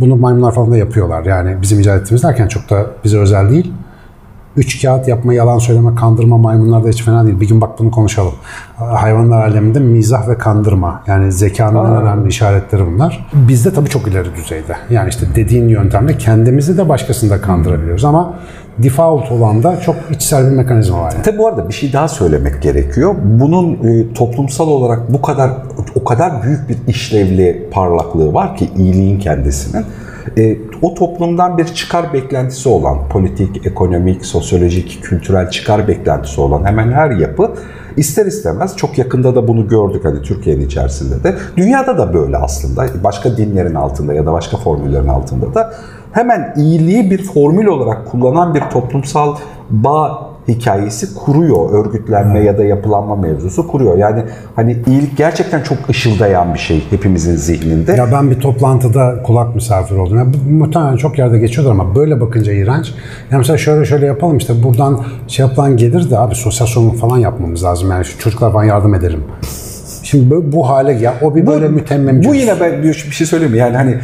bunu 0.00 0.16
maymunlar 0.16 0.52
falan 0.52 0.72
da 0.72 0.76
yapıyorlar. 0.76 1.24
Yani 1.24 1.56
bizim 1.62 1.80
icat 1.80 2.00
ettiğimiz 2.00 2.22
derken 2.22 2.48
çok 2.48 2.70
da 2.70 2.86
bize 3.04 3.18
özel 3.18 3.50
değil. 3.50 3.72
Üç 4.56 4.82
kağıt 4.82 5.08
yapma, 5.08 5.34
yalan 5.34 5.58
söyleme, 5.58 5.94
kandırma 5.94 6.38
maymunlar 6.38 6.84
da 6.84 6.88
hiç 6.88 7.04
fena 7.04 7.26
değil. 7.26 7.40
Bir 7.40 7.48
gün 7.48 7.60
bak 7.60 7.78
bunu 7.78 7.90
konuşalım. 7.90 8.32
Hayvanlar 8.76 9.46
aleminde 9.46 9.78
mizah 9.80 10.28
ve 10.28 10.38
kandırma. 10.38 11.02
Yani 11.06 11.32
zekanın 11.32 11.84
en 11.84 12.02
önemli 12.02 12.28
işaretleri 12.28 12.86
bunlar. 12.86 13.26
Bizde 13.32 13.72
tabii 13.72 13.88
çok 13.88 14.08
ileri 14.08 14.36
düzeyde. 14.36 14.76
Yani 14.90 15.08
işte 15.08 15.26
dediğin 15.34 15.68
yöntemle 15.68 16.18
kendimizi 16.18 16.78
de 16.78 16.88
başkasını 16.88 17.30
da 17.30 17.40
kandırabiliyoruz 17.40 18.04
ama 18.04 18.34
default 18.78 19.32
olan 19.32 19.62
da 19.62 19.80
çok 19.80 19.96
içsel 20.10 20.50
bir 20.50 20.56
mekanizma 20.56 21.02
var. 21.02 21.12
Yani. 21.12 21.22
Tabii 21.22 21.38
bu 21.38 21.48
arada 21.48 21.68
bir 21.68 21.74
şey 21.74 21.92
daha 21.92 22.08
söylemek 22.08 22.62
gerekiyor. 22.62 23.14
Bunun 23.24 23.74
e, 23.74 24.12
toplumsal 24.12 24.68
olarak 24.68 25.12
bu 25.12 25.22
kadar 25.22 25.50
o 25.94 26.04
kadar 26.04 26.42
büyük 26.42 26.68
bir 26.68 26.76
işlevli 26.88 27.68
parlaklığı 27.70 28.34
var 28.34 28.56
ki 28.56 28.70
iyiliğin 28.76 29.18
kendisinin. 29.18 29.84
E, 30.38 30.56
o 30.82 30.94
toplumdan 30.94 31.58
bir 31.58 31.64
çıkar 31.64 32.12
beklentisi 32.12 32.68
olan, 32.68 33.08
politik, 33.08 33.66
ekonomik, 33.66 34.26
sosyolojik, 34.26 35.02
kültürel 35.02 35.50
çıkar 35.50 35.88
beklentisi 35.88 36.40
olan 36.40 36.64
hemen 36.64 36.92
her 36.92 37.10
yapı 37.10 37.50
ister 37.96 38.26
istemez 38.26 38.76
çok 38.76 38.98
yakında 38.98 39.34
da 39.34 39.48
bunu 39.48 39.68
gördük 39.68 40.04
hani 40.04 40.22
Türkiye'nin 40.22 40.66
içerisinde 40.66 41.24
de. 41.24 41.36
Dünyada 41.56 41.98
da 41.98 42.14
böyle 42.14 42.36
aslında. 42.36 42.86
Başka 43.04 43.36
dinlerin 43.36 43.74
altında 43.74 44.14
ya 44.14 44.26
da 44.26 44.32
başka 44.32 44.56
formüllerin 44.56 45.08
altında 45.08 45.54
da 45.54 45.74
hemen 46.16 46.54
iyiliği 46.56 47.10
bir 47.10 47.22
formül 47.22 47.66
olarak 47.66 48.06
kullanan 48.06 48.54
bir 48.54 48.60
toplumsal 48.60 49.36
bağ 49.70 50.30
hikayesi 50.48 51.14
kuruyor. 51.14 51.72
Örgütlenme 51.72 52.40
ya 52.40 52.58
da 52.58 52.64
yapılanma 52.64 53.16
mevzusu 53.16 53.68
kuruyor. 53.68 53.98
Yani 53.98 54.22
hani 54.56 54.76
iyilik 54.86 55.16
gerçekten 55.16 55.62
çok 55.62 55.90
ışıldayan 55.90 56.54
bir 56.54 56.58
şey 56.58 56.84
hepimizin 56.90 57.36
zihninde. 57.36 57.92
Ya 57.92 58.12
ben 58.12 58.30
bir 58.30 58.40
toplantıda 58.40 59.22
kulak 59.22 59.54
misafir 59.54 59.96
oldum. 59.96 60.18
Yani 60.18 60.36
muhtemelen 60.50 60.96
çok 60.96 61.18
yerde 61.18 61.38
geçiyordur 61.38 61.70
ama 61.70 61.94
böyle 61.94 62.20
bakınca 62.20 62.52
iğrenç. 62.52 62.94
Yani 63.30 63.38
mesela 63.38 63.58
şöyle 63.58 63.84
şöyle 63.84 64.06
yapalım 64.06 64.36
işte 64.36 64.62
buradan 64.62 65.00
şey 65.28 65.46
yapılan 65.46 65.76
gelir 65.76 66.10
de 66.10 66.18
abi 66.18 66.34
sosyal 66.34 66.66
sorumluluk 66.66 67.00
falan 67.00 67.18
yapmamız 67.18 67.64
lazım. 67.64 67.90
Yani 67.90 68.04
şu 68.04 68.18
çocuklar 68.18 68.52
falan 68.52 68.64
yardım 68.64 68.94
edelim. 68.94 69.24
Şimdi 70.02 70.30
bu, 70.30 70.52
bu 70.52 70.68
hale 70.68 70.92
ya 70.92 71.14
o 71.22 71.34
bir 71.34 71.46
böyle 71.46 71.68
mütemmemci. 71.68 72.28
Bu 72.28 72.34
yine 72.34 72.60
ben 72.60 72.82
bir 72.82 72.94
şey 72.94 73.26
söyleyeyim 73.26 73.52
mi? 73.52 73.58
Yani 73.58 73.76
hani 73.76 73.98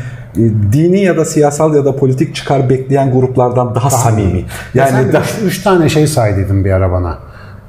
dini 0.72 1.00
ya 1.00 1.16
da 1.16 1.24
siyasal 1.24 1.74
ya 1.74 1.84
da 1.84 1.96
politik 1.96 2.34
çıkar 2.34 2.70
bekleyen 2.70 3.12
gruplardan 3.12 3.74
daha, 3.74 3.74
daha 3.74 3.90
samimi. 3.90 4.44
Yani 4.74 5.06
ya 5.06 5.12
da... 5.12 5.20
üç, 5.20 5.34
üç 5.46 5.62
tane 5.62 5.88
şey 5.88 6.06
saydıydın 6.06 6.64
bir 6.64 6.70
ara 6.70 6.92
bana. 6.92 7.18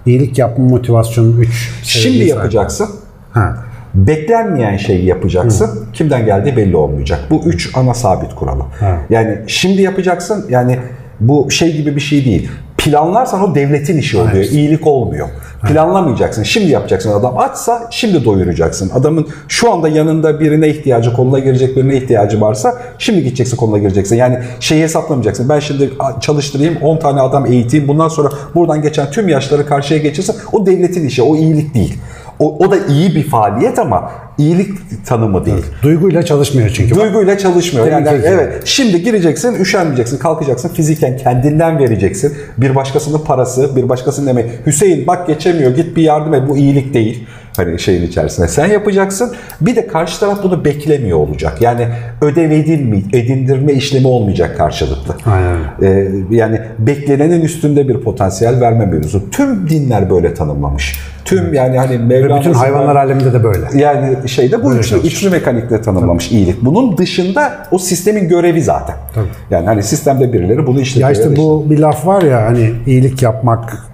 İyilik 0.06 0.38
yapma 0.38 0.66
motivasyonu 0.66 1.42
üç. 1.42 1.72
Şimdi 1.84 2.24
yapacaksın. 2.24 2.90
Ha. 3.32 3.58
Beklenmeyen 3.94 4.78
şeyi 4.78 5.06
yapacaksın. 5.06 5.68
Hı. 5.68 5.92
Kimden 5.94 6.26
geldiği 6.26 6.58
belli 6.58 6.76
olmayacak. 6.76 7.20
Bu 7.30 7.44
üç 7.46 7.72
ana 7.78 7.94
sabit 7.94 8.36
kuralı. 8.36 8.64
Ha. 8.80 8.98
Yani 9.10 9.38
şimdi 9.48 9.82
yapacaksın. 9.82 10.46
Yani 10.50 10.80
bu 11.20 11.52
şey 11.52 11.78
gibi 11.78 11.96
bir 11.96 12.02
şey 12.02 12.26
değil. 12.26 12.50
Planlarsan 12.78 13.52
o 13.52 13.56
devletin 13.56 13.98
işi 13.98 14.18
oluyor. 14.18 14.36
Evet. 14.36 14.52
İyilik 14.52 14.88
olmuyor. 14.88 15.30
Planlamayacaksın. 15.68 16.44
Şimdi 16.44 16.72
yapacaksın. 16.72 17.12
Adam 17.12 17.38
açsa 17.38 17.88
şimdi 17.90 18.26
doyuracaksın. 18.26 18.92
Adamın 18.94 19.28
şu 19.48 19.74
anda 19.74 19.90
yanında 19.90 20.40
birine 20.40 20.70
ihtiyacı, 20.70 21.14
koluna 21.14 21.40
girecek 21.40 21.78
birine 21.78 21.98
ihtiyacı 21.98 22.42
varsa 22.42 22.82
şimdi 22.98 23.24
gideceksin 23.24 23.58
koluna 23.58 23.78
gireceksin. 23.78 24.16
Yani 24.16 24.40
şeyi 24.60 24.84
hesaplamayacaksın. 24.84 25.50
Ben 25.50 25.60
şimdi 25.60 25.90
çalıştırayım 26.22 26.78
10 26.82 26.98
tane 26.98 27.22
adam 27.22 27.46
eğiteyim. 27.46 27.88
Bundan 27.88 28.08
sonra 28.08 28.30
buradan 28.56 28.82
geçen 28.82 29.12
tüm 29.12 29.30
yaşları 29.30 29.66
karşıya 29.66 30.00
geçirse 30.00 30.34
o 30.52 30.66
devletin 30.66 31.08
işi. 31.08 31.24
O 31.24 31.36
iyilik 31.36 31.74
değil. 31.74 31.98
O, 32.40 32.58
o 32.58 32.72
da 32.72 32.78
iyi 32.90 33.16
bir 33.16 33.24
faaliyet 33.24 33.80
ama 33.80 34.12
iyilik 34.38 34.78
tanımı 35.06 35.46
değil. 35.46 35.58
Evet. 35.58 35.84
Duyguyla 35.84 36.24
çalışmıyor 36.24 36.70
çünkü. 36.70 36.96
Duyguyla 36.96 37.38
çalışmıyor. 37.38 37.88
Yani, 37.88 38.08
yani 38.08 38.22
evet. 38.26 38.62
Şimdi 38.66 39.04
gireceksin, 39.04 39.56
üşenmeyeceksin, 39.62 40.18
kalkacaksın, 40.18 40.70
fiziken 40.70 41.18
kendinden 41.18 41.80
vereceksin. 41.80 42.34
Bir 42.58 42.76
başkasının 42.76 43.20
parası, 43.20 43.76
bir 43.76 43.90
başkasının 43.90 44.28
emeği. 44.28 44.48
Hüseyin 44.66 45.08
bak 45.08 45.28
geçemiyor, 45.28 45.76
git 45.76 45.98
bir 45.98 46.02
yardım 46.02 46.34
et. 46.34 46.44
Bu 46.50 46.58
iyilik 46.58 46.94
değil. 46.94 47.28
Hani 47.58 47.80
şeyin 47.80 48.08
içerisinde. 48.08 48.48
Sen 48.48 48.68
yapacaksın. 48.68 49.36
Bir 49.62 49.76
de 49.76 49.88
karşı 49.88 50.20
taraf 50.20 50.44
bunu 50.44 50.66
beklemiyor 50.66 51.18
olacak. 51.18 51.62
Yani 51.62 51.88
ödev 52.22 52.52
edinme, 52.52 52.98
edindirme 53.14 53.74
işlemi 53.74 54.08
olmayacak 54.08 54.58
karşılıklı. 54.58 55.16
Aynen. 55.26 55.58
Ee, 55.82 56.10
yani 56.30 56.60
beklenenin 56.80 57.42
üstünde 57.42 57.88
bir 57.88 57.98
potansiyel 57.98 58.62
verme 58.62 58.86
mevzusu. 58.86 59.30
Tüm 59.30 59.70
dinler 59.70 60.10
böyle 60.10 60.34
tanımlamış. 60.34 61.00
Tüm 61.26 61.54
yani 61.54 61.78
hani 61.78 61.98
Mevlana 61.98 62.40
bütün 62.40 62.54
hayvanlar 62.54 62.96
aleminde 62.96 63.34
de 63.34 63.44
böyle. 63.44 63.66
Yani 63.76 64.30
şeyde 64.30 64.64
bu 64.64 64.76
üçlü, 64.76 64.98
üçlü 64.98 65.30
mekanikle 65.30 65.82
tanımlamış 65.82 66.28
Tabii. 66.28 66.38
iyilik. 66.38 66.62
Bunun 66.62 66.98
dışında 66.98 67.52
o 67.72 67.78
sistemin 67.78 68.28
görevi 68.30 68.62
zaten. 68.62 68.96
Tabii. 69.16 69.28
Yani 69.52 69.66
hani 69.66 69.84
sistemde 69.84 70.34
birileri 70.34 70.68
bunu 70.68 70.82
işletiyor. 70.82 71.10
Ya 71.10 71.14
işte 71.14 71.36
bu 71.36 71.66
bir 71.70 71.80
laf 71.80 72.08
var 72.08 72.22
ya 72.22 72.46
hani 72.46 72.72
iyilik 72.88 73.22
yapmak 73.22 73.93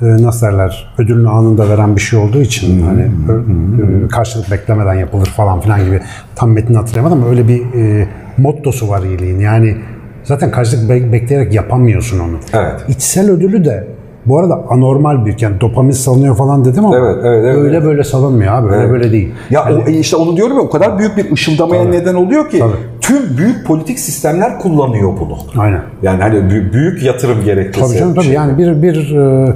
nasıl 0.00 0.46
derler 0.46 0.94
ödülünü 0.98 1.28
anında 1.28 1.68
veren 1.68 1.96
bir 1.96 2.00
şey 2.00 2.18
olduğu 2.18 2.40
için 2.40 2.80
hmm. 2.80 2.86
hani 2.86 3.06
hmm. 3.06 4.08
karşılık 4.08 4.50
beklemeden 4.50 4.94
yapılır 4.94 5.26
falan 5.26 5.60
filan 5.60 5.84
gibi 5.84 6.00
tam 6.36 6.50
metni 6.52 6.76
hatırlayamadım 6.76 7.18
ama 7.18 7.30
öyle 7.30 7.48
bir 7.48 7.60
e, 7.60 8.08
mottosu 8.38 8.88
var 8.88 9.02
iyiliğin. 9.02 9.40
Yani 9.40 9.76
zaten 10.24 10.50
karşılık 10.50 11.12
bekleyerek 11.12 11.54
yapamıyorsun 11.54 12.18
onu. 12.18 12.36
Evet. 12.52 12.84
İçsel 12.88 13.30
ödülü 13.30 13.64
de 13.64 13.86
bu 14.26 14.38
arada 14.38 14.64
anormal 14.68 15.26
bir 15.26 15.36
yani 15.40 15.60
dopamin 15.60 15.90
salınıyor 15.90 16.36
falan 16.36 16.64
dedim 16.64 16.84
ama 16.84 16.98
evet, 16.98 17.16
evet, 17.24 17.44
evet, 17.44 17.56
öyle 17.56 17.84
böyle 17.84 18.04
salınmıyor 18.04 18.52
abi. 18.52 18.66
Öyle 18.66 18.76
evet. 18.76 18.90
böyle 18.90 19.12
değil. 19.12 19.32
Ya 19.50 19.64
yani, 19.68 19.82
o, 19.86 19.90
işte 19.90 20.16
onu 20.16 20.36
diyorum 20.36 20.56
ya 20.56 20.62
o 20.62 20.70
kadar 20.70 20.98
büyük 20.98 21.16
bir 21.16 21.32
ışıldamaya 21.32 21.82
tabii, 21.82 21.92
neden 21.92 22.14
oluyor 22.14 22.50
ki 22.50 22.58
tabii. 22.58 22.72
tüm 23.00 23.36
büyük 23.38 23.66
politik 23.66 23.98
sistemler 23.98 24.58
kullanıyor 24.58 25.12
bunu. 25.20 25.62
Aynen. 25.62 25.82
Yani 26.02 26.22
hani 26.22 26.50
büyük 26.72 27.02
yatırım 27.02 27.44
gerekçesi. 27.44 27.86
Tabii 27.88 27.98
canım 27.98 28.14
tabii. 28.14 28.24
Şey. 28.24 28.34
Yani 28.34 28.58
bir 28.58 28.82
bir 28.82 29.16
e, 29.16 29.52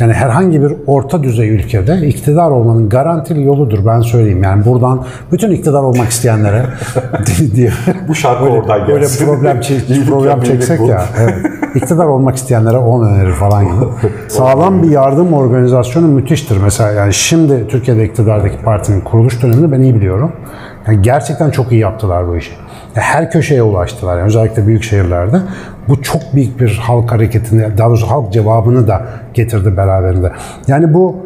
yani 0.00 0.12
herhangi 0.12 0.62
bir 0.62 0.72
orta 0.86 1.22
düzey 1.22 1.50
ülkede 1.50 2.06
iktidar 2.06 2.50
olmanın 2.50 2.88
garantili 2.88 3.42
yoludur 3.44 3.86
ben 3.86 4.00
söyleyeyim. 4.00 4.42
Yani 4.42 4.64
buradan 4.64 5.04
bütün 5.32 5.50
iktidar 5.50 5.82
olmak 5.82 6.08
isteyenlere 6.08 6.66
diye 7.54 7.70
bu 8.08 8.14
şarkı 8.14 8.44
böyle, 8.44 8.54
oradan 8.54 8.88
Böyle 8.88 9.06
problem, 9.24 9.60
çek, 9.60 9.80
problem 10.08 10.42
çeksek 10.42 10.80
ya. 10.88 11.04
Evet. 11.20 11.36
İktidar 11.74 12.06
olmak 12.06 12.36
isteyenlere 12.36 12.76
10 12.76 13.06
önerir 13.06 13.32
falan 13.32 13.64
gibi. 13.64 13.84
Sağlam 14.28 14.82
bir 14.82 14.90
yardım 14.90 15.32
organizasyonu 15.32 16.06
müthiştir. 16.06 16.56
Mesela 16.56 16.90
yani 16.90 17.14
şimdi 17.14 17.68
Türkiye'de 17.68 18.04
iktidardaki 18.04 18.64
partinin 18.64 19.00
kuruluş 19.00 19.42
dönemini 19.42 19.72
ben 19.72 19.80
iyi 19.80 19.94
biliyorum. 19.94 20.32
Yani 20.86 21.02
gerçekten 21.02 21.50
çok 21.50 21.72
iyi 21.72 21.80
yaptılar 21.80 22.28
bu 22.28 22.36
işi. 22.36 22.52
Her 22.94 23.30
köşeye 23.30 23.62
ulaştılar. 23.62 24.18
Yani 24.18 24.26
özellikle 24.26 24.66
büyük 24.66 24.82
şehirlerde. 24.82 25.40
Bu 25.88 26.02
çok 26.02 26.22
büyük 26.34 26.60
bir 26.60 26.76
halk 26.82 27.12
hareketini, 27.12 27.78
daha 27.78 27.88
doğrusu 27.88 28.10
halk 28.10 28.32
cevabını 28.32 28.88
da 28.88 29.02
getirdi 29.34 29.76
beraberinde. 29.76 30.32
Yani 30.68 30.94
bu 30.94 31.16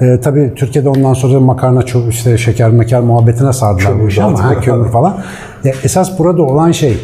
e, 0.00 0.20
tabii 0.20 0.52
Türkiye'de 0.56 0.88
ondan 0.88 1.14
sonra 1.14 1.40
makarna 1.40 1.82
işte 2.08 2.38
şeker 2.38 2.70
meker 2.70 3.00
muhabbetine 3.00 3.52
sardılar 3.52 3.92
kömür 3.92 4.04
bu 4.04 4.08
işi 4.08 4.22
ama 4.22 4.44
ha, 4.44 4.60
kömür 4.60 4.88
falan. 4.88 5.18
Ya, 5.64 5.72
esas 5.84 6.18
burada 6.18 6.42
olan 6.42 6.72
şey 6.72 6.98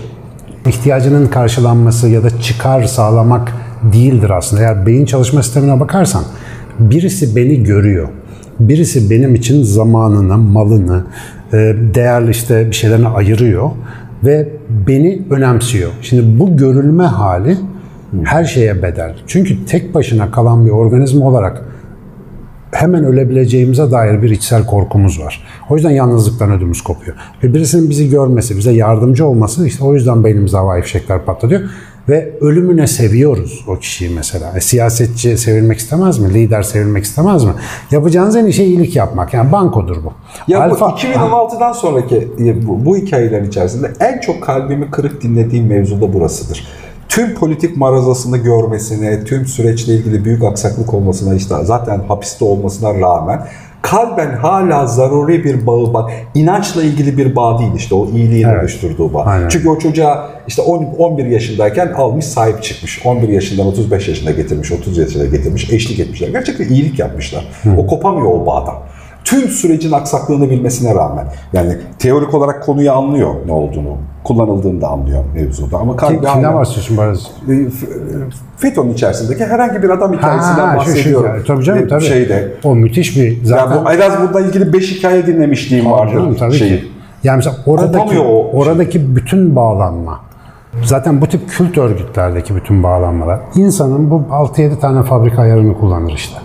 ihtiyacının 0.67 1.27
karşılanması 1.27 2.09
ya 2.09 2.23
da 2.23 2.41
çıkar 2.41 2.83
sağlamak 2.83 3.53
değildir 3.93 4.31
aslında. 4.31 4.63
Eğer 4.63 4.87
beyin 4.87 5.05
çalışma 5.05 5.43
sistemine 5.43 5.81
bakarsan 5.81 6.23
birisi 6.79 7.37
beni 7.37 7.63
görüyor. 7.63 8.09
Birisi 8.61 9.11
benim 9.11 9.35
için 9.35 9.63
zamanını, 9.63 10.39
malını, 10.39 11.05
e, 11.53 11.57
değerli 11.95 12.31
işte 12.31 12.67
bir 12.67 12.73
şeylerini 12.73 13.09
ayırıyor 13.09 13.71
ve 14.25 14.49
beni 14.87 15.23
önemsiyor. 15.31 15.91
Şimdi 16.03 16.41
bu 16.41 16.57
görülme 16.57 17.05
hali 17.05 17.57
her 18.25 18.45
şeye 18.45 18.83
bedel. 18.83 19.15
Çünkü 19.27 19.67
tek 19.67 19.95
başına 19.95 20.31
kalan 20.31 20.67
bir 20.67 20.71
organizma 20.71 21.27
olarak 21.27 21.63
hemen 22.73 23.05
ölebileceğimize 23.05 23.91
dair 23.91 24.23
bir 24.23 24.31
içsel 24.31 24.67
korkumuz 24.67 25.21
var. 25.21 25.45
O 25.71 25.75
yüzden 25.75 25.91
yalnızlıktan 25.91 26.53
ödümüz 26.53 26.83
kopuyor. 26.83 27.17
Ve 27.43 27.55
birisinin 27.55 27.91
bizi 27.91 28.11
görmesi, 28.11 28.57
bize 28.57 28.73
yardımcı 28.73 29.27
olması 29.27 29.67
işte 29.67 29.85
o 29.85 29.95
yüzden 29.95 30.25
beynimizde 30.25 30.57
havai 30.57 30.83
fişekler 30.83 31.25
patlatıyor. 31.25 31.61
Ve 32.11 32.33
ölümüne 32.41 32.87
seviyoruz 32.87 33.65
o 33.69 33.77
kişiyi 33.77 34.11
mesela. 34.11 34.53
E, 34.57 34.61
siyasetçi 34.61 35.39
sevilmek 35.39 35.79
istemez 35.79 36.19
mi? 36.19 36.35
Lider 36.35 36.63
sevilmek 36.63 37.05
istemez 37.05 37.45
mi? 37.45 37.53
Yapacağınız 37.91 38.37
en 38.37 38.45
iyi 38.45 38.53
şey 38.53 38.67
iyilik 38.67 38.97
yapmak. 38.97 39.35
Yani 39.35 39.53
bankodur 39.53 39.97
bu. 40.05 40.13
Ya 40.49 40.63
Alfa, 40.63 40.89
bu 40.89 40.91
2016'dan 40.91 41.73
sonraki 41.73 42.29
bu, 42.67 42.85
bu 42.85 42.97
hikayelerin 42.97 43.49
içerisinde 43.49 43.93
en 44.01 44.21
çok 44.21 44.43
kalbimi 44.43 44.91
kırık 44.91 45.23
dinlediğim 45.23 45.67
mevzu 45.67 46.01
da 46.01 46.13
burasıdır 46.13 46.67
tüm 47.11 47.35
politik 47.35 47.77
marazasını 47.77 48.37
görmesine, 48.37 49.25
tüm 49.25 49.47
süreçle 49.47 49.95
ilgili 49.95 50.25
büyük 50.25 50.45
aksaklık 50.45 50.95
olmasına 50.95 51.35
işte 51.35 51.55
zaten 51.63 52.01
hapiste 52.09 52.45
olmasına 52.45 52.95
rağmen 53.01 53.47
kalben 53.83 54.37
hala 54.37 54.87
zaruri 54.87 55.45
bir 55.45 55.67
bağı 55.67 55.95
bak 55.95 56.11
inançla 56.35 56.83
ilgili 56.83 57.19
bir 57.19 57.37
bağ 57.37 57.59
değil 57.59 57.71
işte 57.77 57.95
o 57.95 58.09
iyiliğin 58.11 58.49
evet. 58.49 58.61
oluşturduğu 58.61 59.15
bağ. 59.15 59.25
Aynen. 59.25 59.49
Çünkü 59.49 59.69
o 59.69 59.79
çocuğa 59.79 60.31
işte 60.49 60.63
10, 60.63 60.85
11 60.85 61.27
yaşındayken 61.27 61.93
almış 61.97 62.25
sahip 62.25 62.63
çıkmış. 62.63 63.07
11 63.07 63.29
yaşından 63.29 63.67
35 63.67 64.09
yaşına 64.09 64.31
getirmiş, 64.31 64.73
30 64.73 64.99
yaşına 64.99 65.25
getirmiş, 65.25 65.73
eşlik 65.73 66.01
etmişler. 66.01 66.29
Gerçekten 66.29 66.69
iyilik 66.69 66.99
yapmışlar. 66.99 67.45
Hı. 67.63 67.71
O 67.79 67.87
kopamıyor 67.87 68.27
o 68.27 68.47
bağdan. 68.47 68.75
Tüm 69.31 69.49
sürecin 69.49 69.93
aksaklığını 69.93 70.51
bilmesine 70.51 70.95
rağmen. 70.95 71.27
Yani 71.53 71.77
teorik 71.99 72.35
olarak 72.35 72.63
konuyu 72.63 72.93
anlıyor 72.93 73.35
ne 73.47 73.53
olduğunu. 73.53 73.97
Kullanıldığını 74.25 74.81
da 74.81 74.89
anlıyor 74.89 75.25
mevzuda. 75.35 75.77
Ama 75.79 75.91
Kim, 75.93 75.97
kalbi 75.97 76.15
kimden 76.17 76.29
hala- 76.43 76.55
bahsediyorsun 76.55 76.97
Barış? 76.97 77.21
e, 77.49 77.71
F- 77.71 77.87
FETÖ'nün 78.57 78.93
içerisindeki 78.93 79.45
herhangi 79.47 79.83
bir 79.83 79.91
adam 79.91 80.13
hikayesinden 80.13 80.67
Ha, 80.69 80.79
şu- 80.79 80.91
şu 80.91 80.97
bahsediyorum. 80.97 81.27
hikaye. 81.29 81.45
Tabii 81.45 81.65
canım 81.65 81.85
E, 81.85 81.89
tabii. 81.89 82.05
Şeyde. 82.05 82.53
O 82.65 82.75
müthiş 82.75 83.17
bir 83.17 83.45
zaten. 83.45 83.77
Ya 83.77 83.85
bu 83.85 83.91
Elazığ'la 83.93 84.41
ilgili 84.41 84.73
5 84.73 84.99
hikaye 84.99 85.27
dinlemişliğim 85.27 85.91
vardı. 85.91 86.13
Canım, 86.13 86.35
tabii 86.39 86.55
şeyi. 86.55 86.81
ki. 86.81 86.89
Yani 87.25 87.37
mesela 87.37 87.57
oradaki, 87.67 88.19
o 88.21 88.51
oradaki 88.59 89.17
bütün 89.17 89.57
bağlanma, 89.57 90.21
zaten 90.85 91.21
bu 91.21 91.27
tip 91.27 91.49
kült 91.51 91.79
örgütlerdeki 91.79 92.57
bütün 92.57 92.83
bağlanmalar, 92.83 93.41
insanın 93.55 94.11
bu 94.11 94.23
6-7 94.31 94.79
tane 94.81 95.03
fabrika 95.03 95.43
ayarını 95.43 95.79
kullanır 95.79 96.13
işte. 96.13 96.39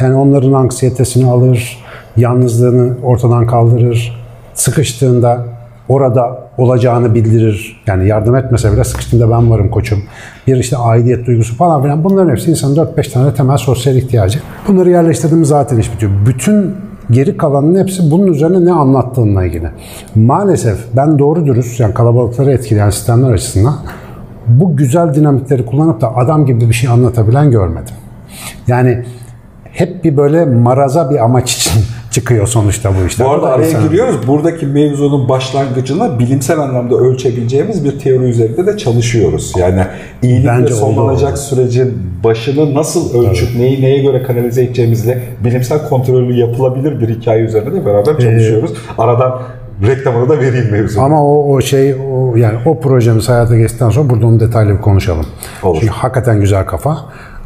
Yani 0.00 0.14
onların 0.14 0.52
anksiyetesini 0.52 1.30
alır, 1.30 1.83
yalnızlığını 2.16 2.94
ortadan 3.02 3.46
kaldırır, 3.46 4.24
sıkıştığında 4.54 5.46
orada 5.88 6.38
olacağını 6.58 7.14
bildirir. 7.14 7.82
Yani 7.86 8.08
yardım 8.08 8.36
etmese 8.36 8.72
bile 8.72 8.84
sıkıştığında 8.84 9.30
ben 9.30 9.50
varım 9.50 9.70
koçum. 9.70 10.02
Bir 10.46 10.56
işte 10.56 10.76
aidiyet 10.76 11.26
duygusu 11.26 11.56
falan 11.56 11.82
filan. 11.82 12.04
Bunların 12.04 12.30
hepsi 12.30 12.50
insanın 12.50 12.76
4-5 12.76 13.12
tane 13.12 13.34
temel 13.34 13.56
sosyal 13.56 13.96
ihtiyacı. 13.96 14.38
Bunları 14.68 14.90
yerleştirdiğimiz 14.90 15.48
zaten 15.48 15.78
iş 15.78 15.92
bitiyor. 15.92 16.12
Bütün 16.26 16.74
geri 17.10 17.36
kalanın 17.36 17.82
hepsi 17.82 18.10
bunun 18.10 18.26
üzerine 18.26 18.64
ne 18.64 18.72
anlattığınla 18.72 19.44
ilgili. 19.44 19.70
Maalesef 20.14 20.78
ben 20.96 21.18
doğru 21.18 21.46
dürüst 21.46 21.80
yani 21.80 21.94
kalabalıkları 21.94 22.52
etkileyen 22.52 22.90
sistemler 22.90 23.32
açısından 23.32 23.74
bu 24.46 24.76
güzel 24.76 25.14
dinamikleri 25.14 25.66
kullanıp 25.66 26.00
da 26.00 26.16
adam 26.16 26.46
gibi 26.46 26.68
bir 26.68 26.74
şey 26.74 26.90
anlatabilen 26.90 27.50
görmedim. 27.50 27.94
Yani 28.66 29.04
hep 29.72 30.04
bir 30.04 30.16
böyle 30.16 30.44
maraza 30.44 31.10
bir 31.10 31.24
amaç 31.24 31.50
çıkıyor 32.14 32.46
sonuçta 32.46 32.90
bu 33.02 33.06
işler. 33.06 33.26
Bu 33.26 33.30
arada 33.30 33.46
da 33.46 33.50
araya 33.52 33.68
insanın- 33.68 33.88
giriyoruz. 33.88 34.26
Buradaki 34.26 34.66
mevzunun 34.66 35.28
başlangıcına 35.28 36.18
bilimsel 36.18 36.58
anlamda 36.58 36.94
ölçebileceğimiz 36.96 37.84
bir 37.84 37.98
teori 37.98 38.24
üzerinde 38.24 38.66
de 38.66 38.76
çalışıyoruz. 38.76 39.52
Yani 39.58 39.82
Bence 40.22 40.50
oldu, 40.74 40.74
sonlanacak 40.74 41.30
oldu. 41.32 41.36
sürecin 41.40 42.02
başını 42.24 42.74
nasıl 42.74 43.24
ölçüp 43.24 43.56
neyi 43.56 43.82
neye 43.82 44.02
göre 44.02 44.22
kanalize 44.22 44.64
edeceğimizle 44.64 45.22
bilimsel 45.44 45.88
kontrolü 45.88 46.32
yapılabilir 46.40 47.00
bir 47.00 47.08
hikaye 47.08 47.42
üzerine 47.42 47.72
de 47.74 47.86
beraber 47.86 48.18
çalışıyoruz. 48.18 48.72
Aradan 48.98 49.42
reklamını 49.86 50.28
da 50.28 50.40
vereyim 50.40 50.68
mevzu. 50.72 51.00
Ama 51.00 51.24
o, 51.24 51.52
o 51.52 51.60
şey 51.60 51.94
o 51.94 52.36
yani 52.36 52.58
o 52.66 52.80
projemiz 52.80 53.28
hayata 53.28 53.56
geçtikten 53.56 53.90
sonra 53.90 54.10
burada 54.10 54.26
onu 54.26 54.40
detaylı 54.40 54.72
bir 54.76 54.80
konuşalım. 54.80 55.26
Olur. 55.62 55.76
Çünkü 55.80 55.92
hakikaten 55.92 56.40
güzel 56.40 56.66
kafa. 56.66 56.98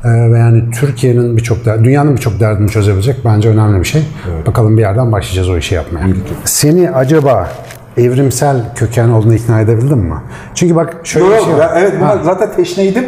Ee, 0.05 0.09
ve 0.33 0.39
yani 0.39 0.65
Türkiye'nin 0.81 1.37
birçok 1.37 1.65
der- 1.65 1.85
dünyanın 1.85 2.17
birçok 2.17 2.41
derdini 2.41 2.69
çözebilecek 2.69 3.17
bence 3.25 3.49
önemli 3.49 3.81
bir 3.81 3.85
şey. 3.85 4.03
Bakalım 4.47 4.77
bir 4.77 4.83
yerden 4.83 5.13
başlayacağız 5.13 5.49
o 5.49 5.57
işi 5.57 5.75
yapmaya. 5.75 6.07
Seni 6.45 6.91
acaba 6.91 7.49
evrimsel 7.97 8.57
köken 8.75 9.09
olduğunu 9.09 9.35
ikna 9.35 9.61
edebildin 9.61 9.99
mi? 9.99 10.15
Çünkü 10.55 10.77
bak 10.77 10.97
şöyle 11.05 11.27
Yok, 11.27 11.39
bir 11.39 11.45
şey 11.45 11.55
var. 11.55 11.59
ya 11.61 11.73
evet 11.79 11.93
buna 12.01 12.17
zaten 12.25 12.53
teşneydim. 12.57 13.05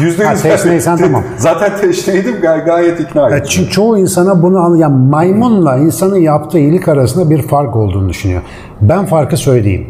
Yüzde 0.00 0.24
yüz. 0.24 0.42
teşneysen 0.42 0.96
tamam. 0.96 1.22
Zaten 1.36 1.72
teşneydim 1.80 2.40
gay- 2.42 2.64
gayet 2.64 3.00
ikna 3.00 3.30
Ya 3.30 3.36
ettim. 3.36 3.50
Çünkü 3.50 3.70
çoğu 3.70 3.98
insana 3.98 4.42
bunu 4.42 4.58
an- 4.58 4.76
yani 4.76 4.96
maymunla 5.10 5.76
insanın 5.76 6.16
yaptığı 6.16 6.58
iyilik 6.58 6.88
arasında 6.88 7.30
bir 7.30 7.42
fark 7.42 7.76
olduğunu 7.76 8.08
düşünüyor. 8.08 8.42
Ben 8.80 9.06
farkı 9.06 9.36
söyleyeyim. 9.36 9.86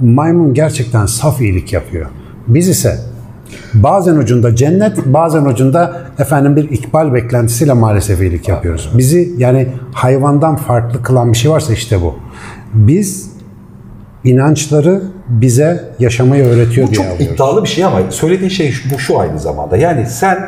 Maymun 0.00 0.54
gerçekten 0.54 1.06
saf 1.06 1.40
iyilik 1.40 1.72
yapıyor. 1.72 2.06
Biz 2.48 2.68
ise 2.68 2.98
bazen 3.74 4.16
ucunda 4.16 4.56
cennet, 4.56 5.06
bazen 5.06 5.44
ucunda 5.44 5.96
efendim 6.18 6.56
bir 6.56 6.70
ikbal 6.70 7.14
beklentisiyle 7.14 7.72
maalesef 7.72 8.20
iyilik 8.20 8.48
yapıyoruz. 8.48 8.90
Bizi 8.94 9.32
yani 9.38 9.68
hayvandan 9.92 10.56
farklı 10.56 11.02
kılan 11.02 11.32
bir 11.32 11.36
şey 11.36 11.50
varsa 11.50 11.72
işte 11.72 12.02
bu. 12.02 12.14
Biz 12.74 13.30
inançları 14.24 15.02
bize 15.28 15.84
yaşamayı 15.98 16.44
öğretiyor 16.44 16.86
Bu 16.86 16.90
diye 16.90 17.02
çok 17.02 17.06
alıyoruz. 17.14 17.34
iddialı 17.34 17.62
bir 17.62 17.68
şey 17.68 17.84
ama 17.84 17.98
söylediğin 18.10 18.50
şey 18.50 18.74
bu 18.94 18.98
şu 18.98 19.18
aynı 19.20 19.38
zamanda. 19.38 19.76
Yani 19.76 20.06
sen 20.06 20.38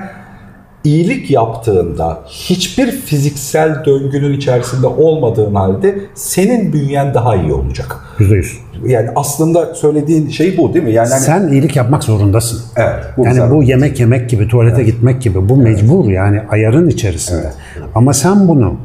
iyilik 0.84 1.30
yaptığında 1.30 2.20
hiçbir 2.26 2.90
fiziksel 2.90 3.84
döngünün 3.84 4.32
içerisinde 4.32 4.86
olmadığın 4.86 5.54
halde 5.54 5.98
senin 6.14 6.72
bünyen 6.72 7.14
daha 7.14 7.36
iyi 7.36 7.52
olacak. 7.52 7.96
Yüzde 8.18 8.34
yüz. 8.34 8.58
Yani 8.86 9.08
aslında 9.16 9.74
söylediğin 9.74 10.28
şey 10.28 10.58
bu 10.58 10.74
değil 10.74 10.84
mi? 10.84 10.92
Yani 10.92 11.08
hani- 11.08 11.20
Sen 11.20 11.48
iyilik 11.48 11.76
yapmak 11.76 12.04
zorundasın. 12.04 12.60
Evet, 12.76 13.04
bu 13.16 13.24
yani 13.26 13.50
bu 13.50 13.62
yemek 13.62 14.00
yemek 14.00 14.30
gibi, 14.30 14.48
tuvalete 14.48 14.82
gitmek 14.82 15.22
gibi. 15.22 15.48
Bu 15.48 15.56
mecbur 15.56 16.08
yani 16.08 16.40
ayarın 16.50 16.88
içerisinde. 16.88 17.52
Ama 17.94 18.12
sen 18.12 18.48
bunu 18.48 18.76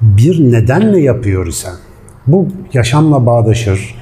bir 0.00 0.52
nedenle 0.52 1.00
yapıyor 1.00 1.46
isen 1.46 1.74
bu 2.26 2.46
yaşamla 2.72 3.26
bağdaşır. 3.26 3.94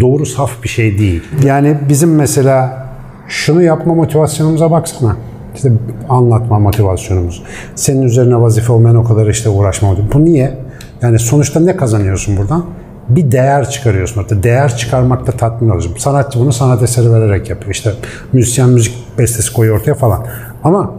Doğru 0.00 0.26
saf 0.26 0.62
bir 0.62 0.68
şey 0.68 0.98
değil. 0.98 1.22
Yani 1.44 1.76
bizim 1.88 2.14
mesela 2.14 2.86
şunu 3.28 3.62
yapma 3.62 3.94
motivasyonumuza 3.94 4.70
baksana. 4.70 5.16
İşte 5.54 5.72
anlatma 6.08 6.58
motivasyonumuz. 6.58 7.42
Senin 7.74 8.02
üzerine 8.02 8.40
vazife 8.40 8.72
olmayan 8.72 8.96
o 8.96 9.04
kadar 9.04 9.26
işte 9.26 9.48
uğraşma. 9.48 9.88
Bu 10.14 10.24
niye? 10.24 10.58
Yani 11.02 11.18
sonuçta 11.18 11.60
ne 11.60 11.76
kazanıyorsun 11.76 12.36
buradan? 12.36 12.64
bir 13.08 13.32
değer 13.32 13.70
çıkarıyorsun 13.70 14.22
orada. 14.22 14.42
Değer 14.42 14.76
çıkarmakta 14.76 15.32
tatmin 15.32 15.68
oluyorsun. 15.68 15.94
Sanatçı 15.96 16.40
bunu 16.40 16.52
sanat 16.52 16.82
eseri 16.82 17.12
vererek 17.12 17.50
yapıyor. 17.50 17.74
İşte 17.74 17.92
müzisyen 18.32 18.68
müzik 18.68 18.94
bestesi 19.18 19.52
koyuyor 19.52 19.80
ortaya 19.80 19.94
falan. 19.94 20.26
Ama 20.64 20.94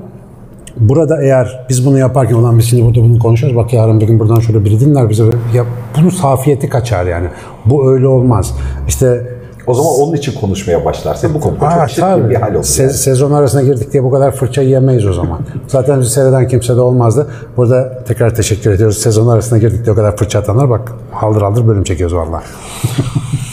burada 0.78 1.24
eğer 1.24 1.66
biz 1.70 1.86
bunu 1.86 1.98
yaparken 1.98 2.36
olan 2.36 2.58
biz 2.60 2.70
şimdi 2.70 2.86
burada 2.86 3.02
bunu 3.02 3.20
konuşuyoruz. 3.20 3.58
Bak 3.58 3.74
yarın 3.74 4.00
bir 4.00 4.08
gün 4.08 4.20
buradan 4.20 4.40
şöyle 4.40 4.66
biri 4.66 4.80
dinler 4.80 5.10
bize. 5.10 5.24
Ya 5.54 5.66
bunun 5.98 6.10
safiyeti 6.10 6.70
kaçar 6.70 7.06
yani. 7.06 7.28
Bu 7.66 7.92
öyle 7.92 8.08
olmaz. 8.08 8.56
İşte 8.88 9.28
o 9.69 9.73
zaman 9.73 9.91
onun 9.93 10.13
için 10.13 10.39
konuşmaya 10.39 10.86
başlarsa 10.86 11.34
bu 11.34 11.39
konuda 11.39 11.67
Aa, 11.67 11.79
çok 11.88 11.89
çirkin 11.89 12.29
bir 12.29 12.36
hal 12.36 12.55
olur. 12.55 12.63
Se- 12.63 12.82
yani. 12.82 12.93
Sezon 12.93 13.32
arasına 13.32 13.62
girdik 13.62 13.93
diye 13.93 14.03
bu 14.03 14.12
kadar 14.12 14.32
fırça 14.32 14.62
yiyemeyiz 14.62 15.05
o 15.05 15.13
zaman. 15.13 15.39
Zaten 15.67 15.99
bizi 16.01 16.10
seyreden 16.10 16.47
kimse 16.47 16.75
de 16.75 16.82
olmazdı. 16.82 17.27
Burada 17.58 18.03
tekrar 18.08 18.36
teşekkür 18.36 18.71
ediyoruz. 18.71 18.97
Sezon 18.97 19.27
arasına 19.27 19.58
girdik 19.58 19.86
diye 19.86 19.93
o 19.93 19.95
kadar 19.95 20.17
fırça 20.17 20.39
atanlar 20.39 20.69
bak 20.69 20.91
haldır 21.12 21.41
haldır 21.41 21.67
bölüm 21.67 21.84
çekiyoruz 21.84 22.15
vallahi. 22.15 22.43